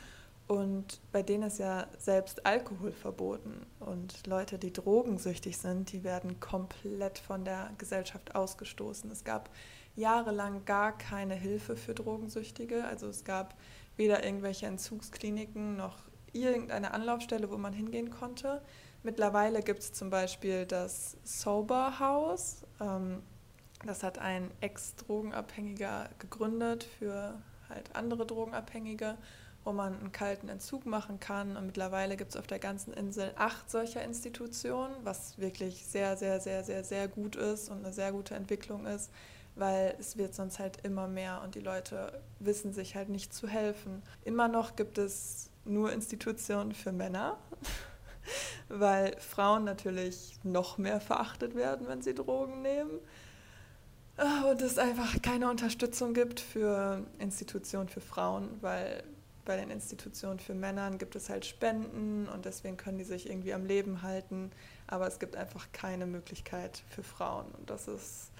und 0.49 1.03
bei 1.13 1.23
denen 1.23 1.45
ist 1.45 1.59
ja 1.59 1.87
selbst 1.99 2.47
Alkohol 2.47 2.93
verboten. 2.93 3.67
Und 3.81 4.27
Leute, 4.27 4.59
die 4.59 4.73
drogensüchtig 4.73 5.59
sind, 5.59 5.93
die 5.93 6.05
werden 6.05 6.41
komplett 6.41 7.19
von 7.19 7.45
der 7.45 7.71
Gesellschaft 7.77 8.35
ausgestoßen. 8.35 9.11
Es 9.11 9.25
gab 9.25 9.51
jahrelang 9.95 10.65
gar 10.65 10.97
keine 10.97 11.35
Hilfe 11.35 11.77
für 11.77 11.95
Drogensüchtige. 11.95 12.85
Also 12.85 13.09
es 13.09 13.25
gab 13.25 13.57
weder 13.97 14.25
irgendwelche 14.25 14.65
Entzugskliniken 14.65 15.77
noch 15.77 15.99
irgendeine 16.33 16.95
Anlaufstelle, 16.95 17.51
wo 17.51 17.59
man 17.59 17.75
hingehen 17.75 18.09
konnte. 18.09 18.63
Mittlerweile 19.03 19.63
gibt 19.63 19.81
es 19.81 19.93
zum 19.93 20.09
Beispiel 20.09 20.65
das 20.65 21.19
Sober 21.25 21.99
House. 22.01 22.65
Ähm, 22.81 23.23
das 23.85 24.03
hat 24.03 24.19
ein 24.19 24.51
Ex-Drogenabhängiger 24.63 26.09
gegründet 26.19 26.85
für 26.85 27.41
halt 27.69 27.95
andere 27.95 28.27
Drogenabhängige 28.27 29.19
wo 29.65 29.73
man 29.73 29.99
einen 29.99 30.13
kalten 30.13 30.49
Entzug 30.49 30.87
machen 30.87 31.21
kann. 31.21 31.57
Und 31.57 31.67
mittlerweile 31.67 32.17
gibt 32.17 32.31
es 32.31 32.37
auf 32.37 32.47
der 32.47 32.59
ganzen 32.59 32.93
Insel 32.93 33.33
acht 33.37 33.71
solcher 33.71 34.03
Institutionen, 34.03 34.95
was 35.05 35.39
wirklich 35.39 35.85
sehr, 35.87 36.17
sehr, 36.17 36.41
sehr, 36.41 36.65
sehr, 36.65 36.85
sehr 36.85 37.09
gut 37.09 37.37
ist 37.37 37.69
und 37.69 37.85
eine 37.85 37.93
sehr 37.93 38.13
gute 38.13 38.35
Entwicklung 38.35 38.87
ist, 38.87 39.11
weil 39.55 39.95
es 39.99 40.17
wird 40.17 40.35
sonst 40.35 40.59
halt 40.59 40.85
immer 40.85 41.09
mehr 41.09 41.43
und 41.43 41.55
die 41.55 41.61
Leute 41.61 42.21
wissen 42.39 42.73
sich 42.73 42.95
halt 42.95 43.09
nicht 43.09 43.35
zu 43.35 43.49
helfen. 43.49 44.03
Immer 44.25 44.49
noch 44.49 44.77
gibt 44.77 44.99
es 44.99 45.51
nur 45.65 45.93
Institutionen 45.93 46.73
für 46.73 46.93
Männer. 46.93 47.39
weil 48.69 49.17
Frauen 49.19 49.65
natürlich 49.65 50.39
noch 50.43 50.79
mehr 50.79 51.01
verachtet 51.01 51.55
werden, 51.55 51.89
wenn 51.89 52.03
sie 52.03 52.15
Drogen 52.15 52.63
nehmen. 52.63 52.99
Und 54.51 54.61
es 54.63 54.79
einfach 54.79 55.23
keine 55.23 55.49
Unterstützung 55.49 56.13
gibt 56.13 56.41
für 56.41 57.05
Institutionen 57.19 57.89
für 57.89 58.01
Frauen, 58.01 58.49
weil 58.61 59.05
bei 59.49 59.57
den 59.57 59.71
Institutionen 59.71 60.39
für 60.39 60.55
Männern 60.55 60.99
gibt 60.99 61.17
es 61.17 61.31
halt 61.31 61.47
Spenden 61.47 62.29
und 62.29 62.45
deswegen 62.45 62.77
können 62.77 62.99
die 62.99 63.05
sich 63.05 63.29
irgendwie 63.29 63.55
am 63.55 63.65
Leben 63.65 64.03
halten. 64.03 64.53
Aber 64.87 65.07
es 65.07 65.19
gibt 65.19 65.37
einfach 65.37 65.73
keine 65.73 66.05
Möglichkeit 66.05 66.83
für 66.91 67.03
Frauen. 67.03 67.47
Und 67.59 67.71
das 67.71 67.89
ist 67.89 68.31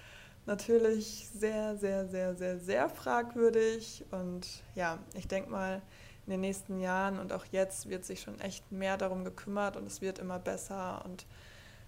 natürlich 0.45 1.27
sehr, 1.35 1.79
sehr, 1.79 2.07
sehr, 2.07 2.35
sehr, 2.37 2.59
sehr 2.59 2.91
fragwürdig. 2.91 4.05
Und 4.11 4.47
ja, 4.75 4.99
ich 5.15 5.27
denke 5.27 5.51
mal, 5.51 5.81
in 6.27 6.33
den 6.33 6.41
nächsten 6.43 6.79
Jahren 6.79 7.19
und 7.19 7.33
auch 7.33 7.47
jetzt 7.53 7.89
wird 7.89 8.05
sich 8.05 8.21
schon 8.21 8.39
echt 8.41 8.71
mehr 8.71 8.99
darum 8.99 9.25
gekümmert 9.25 9.79
und 9.79 9.87
es 9.87 10.03
wird 10.03 10.19
immer 10.19 10.39
besser. 10.39 11.03
Und 11.07 11.25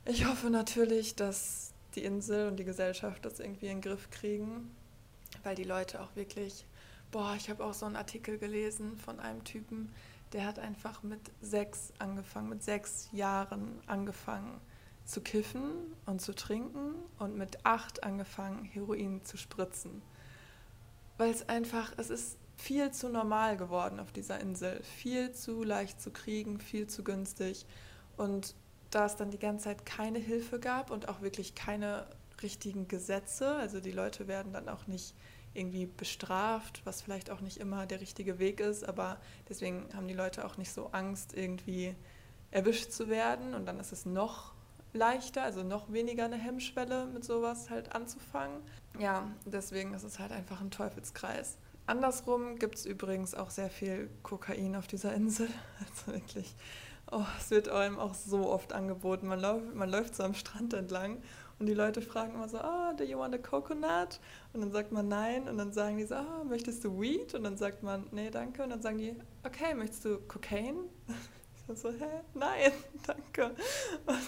ich 0.06 0.24
hoffe 0.24 0.48
natürlich, 0.48 1.14
dass 1.14 1.74
die 1.94 2.04
Insel 2.04 2.48
und 2.48 2.56
die 2.56 2.64
Gesellschaft 2.64 3.22
das 3.26 3.38
irgendwie 3.38 3.66
in 3.66 3.82
den 3.82 3.82
Griff 3.82 4.08
kriegen, 4.10 4.74
weil 5.42 5.56
die 5.56 5.64
Leute 5.64 6.00
auch 6.00 6.16
wirklich, 6.16 6.64
boah, 7.10 7.34
ich 7.36 7.50
habe 7.50 7.64
auch 7.64 7.74
so 7.74 7.86
einen 7.86 7.96
Artikel 7.96 8.38
gelesen 8.38 8.96
von 8.96 9.20
einem 9.20 9.44
Typen, 9.44 9.92
der 10.32 10.46
hat 10.46 10.58
einfach 10.58 11.02
mit 11.02 11.20
sechs 11.40 11.92
angefangen, 11.98 12.48
mit 12.48 12.62
sechs 12.62 13.08
Jahren 13.12 13.80
angefangen 13.86 14.60
zu 15.04 15.20
kiffen 15.20 15.72
und 16.06 16.20
zu 16.20 16.34
trinken 16.34 16.94
und 17.18 17.36
mit 17.36 17.66
acht 17.66 18.04
angefangen, 18.04 18.64
Heroin 18.64 19.24
zu 19.24 19.36
spritzen. 19.36 20.02
Weil 21.18 21.30
es 21.30 21.48
einfach, 21.48 21.92
es 21.96 22.10
ist 22.10 22.38
viel 22.56 22.92
zu 22.92 23.08
normal 23.08 23.56
geworden 23.56 23.98
auf 23.98 24.12
dieser 24.12 24.38
Insel. 24.38 24.82
Viel 24.82 25.32
zu 25.32 25.64
leicht 25.64 26.00
zu 26.00 26.10
kriegen, 26.10 26.60
viel 26.60 26.86
zu 26.86 27.02
günstig. 27.02 27.66
Und 28.16 28.54
da 28.90 29.06
es 29.06 29.16
dann 29.16 29.30
die 29.30 29.38
ganze 29.38 29.64
Zeit 29.64 29.84
keine 29.84 30.18
Hilfe 30.18 30.60
gab 30.60 30.90
und 30.90 31.08
auch 31.08 31.22
wirklich 31.22 31.54
keine 31.54 32.06
richtigen 32.42 32.88
Gesetze, 32.88 33.56
also 33.56 33.80
die 33.80 33.92
Leute 33.92 34.28
werden 34.28 34.52
dann 34.52 34.68
auch 34.68 34.86
nicht 34.86 35.14
irgendwie 35.54 35.86
bestraft, 35.86 36.82
was 36.84 37.02
vielleicht 37.02 37.30
auch 37.30 37.40
nicht 37.40 37.58
immer 37.58 37.86
der 37.86 38.00
richtige 38.00 38.38
Weg 38.38 38.60
ist, 38.60 38.88
aber 38.88 39.18
deswegen 39.48 39.88
haben 39.94 40.06
die 40.06 40.14
Leute 40.14 40.44
auch 40.44 40.56
nicht 40.56 40.72
so 40.72 40.88
Angst, 40.92 41.34
irgendwie 41.34 41.94
erwischt 42.50 42.92
zu 42.92 43.08
werden 43.08 43.54
und 43.54 43.66
dann 43.66 43.80
ist 43.80 43.92
es 43.92 44.06
noch 44.06 44.54
leichter, 44.92 45.42
also 45.42 45.62
noch 45.62 45.92
weniger 45.92 46.24
eine 46.24 46.36
Hemmschwelle 46.36 47.06
mit 47.06 47.24
sowas 47.24 47.70
halt 47.70 47.94
anzufangen. 47.94 48.60
Ja, 48.98 49.30
deswegen 49.44 49.94
ist 49.94 50.02
es 50.02 50.18
halt 50.18 50.32
einfach 50.32 50.60
ein 50.60 50.70
Teufelskreis. 50.70 51.58
Andersrum 51.86 52.58
gibt 52.58 52.76
es 52.76 52.86
übrigens 52.86 53.34
auch 53.34 53.50
sehr 53.50 53.70
viel 53.70 54.10
Kokain 54.22 54.76
auf 54.76 54.86
dieser 54.86 55.12
Insel. 55.14 55.48
Also 55.80 56.12
wirklich, 56.12 56.54
oh, 57.10 57.24
es 57.38 57.50
wird 57.50 57.68
einem 57.68 57.98
auch 57.98 58.14
so 58.14 58.48
oft 58.48 58.72
angeboten. 58.72 59.26
Man, 59.26 59.40
lauf, 59.40 59.60
man 59.74 59.90
läuft 59.90 60.14
so 60.14 60.22
am 60.22 60.34
Strand 60.34 60.74
entlang 60.74 61.22
und 61.60 61.66
die 61.66 61.74
Leute 61.74 62.00
fragen 62.00 62.34
immer 62.34 62.48
so, 62.48 62.58
oh, 62.58 62.92
do 62.96 63.04
you 63.04 63.18
want 63.18 63.34
a 63.34 63.38
coconut? 63.38 64.18
Und 64.54 64.62
dann 64.62 64.72
sagt 64.72 64.92
man 64.92 65.08
nein 65.08 65.46
und 65.46 65.58
dann 65.58 65.74
sagen 65.74 65.98
die 65.98 66.04
so, 66.04 66.16
oh, 66.16 66.44
möchtest 66.44 66.82
du 66.84 66.98
Weed? 66.98 67.34
Und 67.34 67.44
dann 67.44 67.58
sagt 67.58 67.82
man, 67.82 68.06
nee, 68.12 68.30
danke. 68.30 68.62
Und 68.62 68.70
dann 68.70 68.80
sagen 68.80 68.96
die, 68.96 69.14
okay, 69.44 69.74
möchtest 69.74 70.04
du 70.06 70.18
Cocaine? 70.26 70.84
Ich 71.72 71.78
so, 71.78 71.90
hä? 71.90 72.22
Nein, 72.34 72.72
danke. 73.06 73.54
Und 74.04 74.18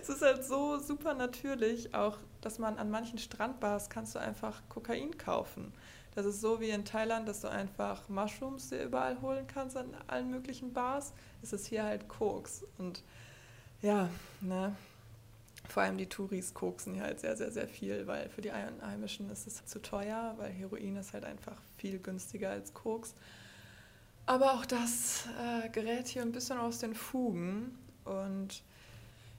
es 0.00 0.08
ist 0.08 0.22
halt 0.22 0.42
so 0.42 0.78
super 0.78 1.12
natürlich, 1.12 1.94
auch, 1.94 2.16
dass 2.40 2.58
man 2.58 2.78
an 2.78 2.90
manchen 2.90 3.18
Strandbars 3.18 3.90
kannst 3.90 4.14
du 4.14 4.20
einfach 4.20 4.62
Kokain 4.70 5.18
kaufen. 5.18 5.74
Das 6.14 6.24
ist 6.24 6.40
so 6.40 6.60
wie 6.60 6.70
in 6.70 6.86
Thailand, 6.86 7.28
dass 7.28 7.42
du 7.42 7.50
einfach 7.50 8.08
Mushrooms 8.08 8.70
dir 8.70 8.84
überall 8.84 9.20
holen 9.20 9.46
kannst 9.46 9.76
an 9.76 9.94
allen 10.06 10.30
möglichen 10.30 10.72
Bars. 10.72 11.12
Es 11.42 11.52
ist 11.52 11.66
hier 11.66 11.82
halt 11.84 12.08
Koks. 12.08 12.64
Und 12.78 13.02
ja, 13.82 14.08
ne, 14.40 14.74
vor 15.72 15.82
allem 15.82 15.96
die 15.96 16.08
Touris 16.08 16.52
koksen 16.52 16.92
hier 16.92 17.04
halt 17.04 17.20
sehr, 17.20 17.34
sehr, 17.34 17.50
sehr 17.50 17.66
viel, 17.66 18.06
weil 18.06 18.28
für 18.28 18.42
die 18.42 18.50
Einheimischen 18.50 19.30
ist 19.30 19.46
es 19.46 19.64
zu 19.64 19.80
teuer, 19.80 20.34
weil 20.36 20.50
Heroin 20.50 20.96
ist 20.96 21.14
halt 21.14 21.24
einfach 21.24 21.56
viel 21.78 21.98
günstiger 21.98 22.50
als 22.50 22.74
Koks. 22.74 23.14
Aber 24.26 24.52
auch 24.52 24.66
das 24.66 25.24
äh, 25.40 25.70
gerät 25.70 26.08
hier 26.08 26.22
ein 26.22 26.32
bisschen 26.32 26.58
aus 26.58 26.78
den 26.78 26.94
Fugen 26.94 27.78
und 28.04 28.62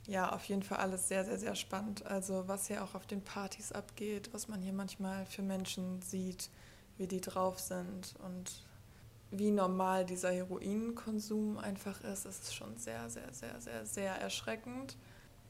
ja, 0.07 0.31
auf 0.33 0.43
jeden 0.45 0.63
Fall 0.63 0.79
alles 0.79 1.07
sehr, 1.07 1.23
sehr, 1.23 1.37
sehr 1.37 1.55
spannend. 1.55 2.03
Also 2.07 2.47
was 2.47 2.67
hier 2.67 2.83
auch 2.83 2.95
auf 2.95 3.05
den 3.05 3.21
Partys 3.21 3.71
abgeht, 3.71 4.29
was 4.33 4.47
man 4.47 4.59
hier 4.59 4.73
manchmal 4.73 5.27
für 5.27 5.43
Menschen 5.43 6.01
sieht, 6.01 6.49
wie 6.97 7.05
die 7.05 7.21
drauf 7.21 7.59
sind 7.59 8.15
und 8.25 8.65
wie 9.29 9.51
normal 9.51 10.03
dieser 10.03 10.31
Heroinkonsum 10.31 11.59
einfach 11.59 12.03
ist, 12.03 12.25
ist 12.25 12.55
schon 12.55 12.75
sehr, 12.77 13.07
sehr, 13.11 13.31
sehr, 13.31 13.61
sehr, 13.61 13.85
sehr 13.85 14.15
erschreckend. 14.15 14.97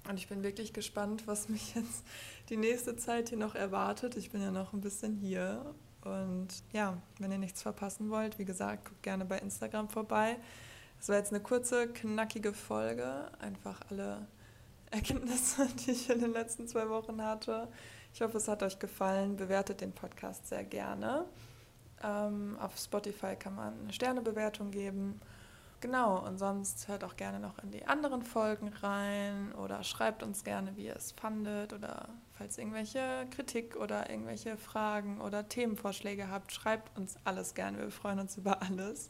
Und 0.09 0.17
ich 0.17 0.27
bin 0.27 0.43
wirklich 0.43 0.73
gespannt, 0.73 1.27
was 1.27 1.49
mich 1.49 1.75
jetzt 1.75 2.03
die 2.49 2.57
nächste 2.57 2.95
Zeit 2.97 3.29
hier 3.29 3.37
noch 3.37 3.55
erwartet. 3.55 4.17
Ich 4.17 4.31
bin 4.31 4.41
ja 4.41 4.51
noch 4.51 4.73
ein 4.73 4.81
bisschen 4.81 5.15
hier. 5.15 5.73
Und 6.03 6.49
ja, 6.73 7.01
wenn 7.19 7.31
ihr 7.31 7.37
nichts 7.37 7.61
verpassen 7.61 8.09
wollt, 8.09 8.37
wie 8.37 8.45
gesagt, 8.45 8.85
guckt 8.85 9.03
gerne 9.03 9.23
bei 9.25 9.39
Instagram 9.39 9.87
vorbei. 9.89 10.37
Es 10.99 11.09
war 11.09 11.17
jetzt 11.17 11.31
eine 11.31 11.41
kurze, 11.41 11.87
knackige 11.87 12.53
Folge. 12.53 13.31
Einfach 13.39 13.79
alle 13.89 14.27
Erkenntnisse, 14.91 15.67
die 15.85 15.91
ich 15.91 16.09
in 16.09 16.19
den 16.19 16.33
letzten 16.33 16.67
zwei 16.67 16.89
Wochen 16.89 17.21
hatte. 17.21 17.69
Ich 18.13 18.21
hoffe, 18.21 18.37
es 18.37 18.47
hat 18.47 18.61
euch 18.61 18.79
gefallen. 18.79 19.37
Bewertet 19.37 19.81
den 19.81 19.93
Podcast 19.93 20.47
sehr 20.47 20.65
gerne. 20.65 21.25
Ähm, 22.03 22.57
auf 22.59 22.77
Spotify 22.77 23.35
kann 23.37 23.55
man 23.55 23.79
eine 23.81 23.93
Sternebewertung 23.93 24.71
geben. 24.71 25.21
Genau, 25.83 26.25
und 26.25 26.37
sonst 26.37 26.87
hört 26.87 27.03
auch 27.03 27.17
gerne 27.17 27.41
noch 27.41 27.61
in 27.61 27.71
die 27.71 27.85
anderen 27.85 28.21
Folgen 28.21 28.69
rein 28.69 29.51
oder 29.53 29.83
schreibt 29.83 30.23
uns 30.23 30.45
gerne, 30.45 30.77
wie 30.77 30.85
ihr 30.85 30.95
es 30.95 31.11
fandet 31.11 31.73
oder 31.73 32.07
falls 32.31 32.57
irgendwelche 32.57 33.27
Kritik 33.31 33.75
oder 33.75 34.09
irgendwelche 34.09 34.55
Fragen 34.55 35.19
oder 35.19 35.49
Themenvorschläge 35.49 36.29
habt, 36.29 36.53
schreibt 36.53 36.97
uns 36.97 37.17
alles 37.25 37.53
gerne. 37.53 37.79
Wir 37.79 37.91
freuen 37.91 38.19
uns 38.19 38.37
über 38.37 38.61
alles. 38.61 39.09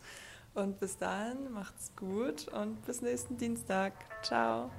Und 0.56 0.80
bis 0.80 0.98
dahin, 0.98 1.52
macht's 1.52 1.96
gut 1.96 2.48
und 2.48 2.84
bis 2.88 3.04
nächsten 3.04 3.38
Dienstag. 3.38 3.94
Ciao. 4.24 4.72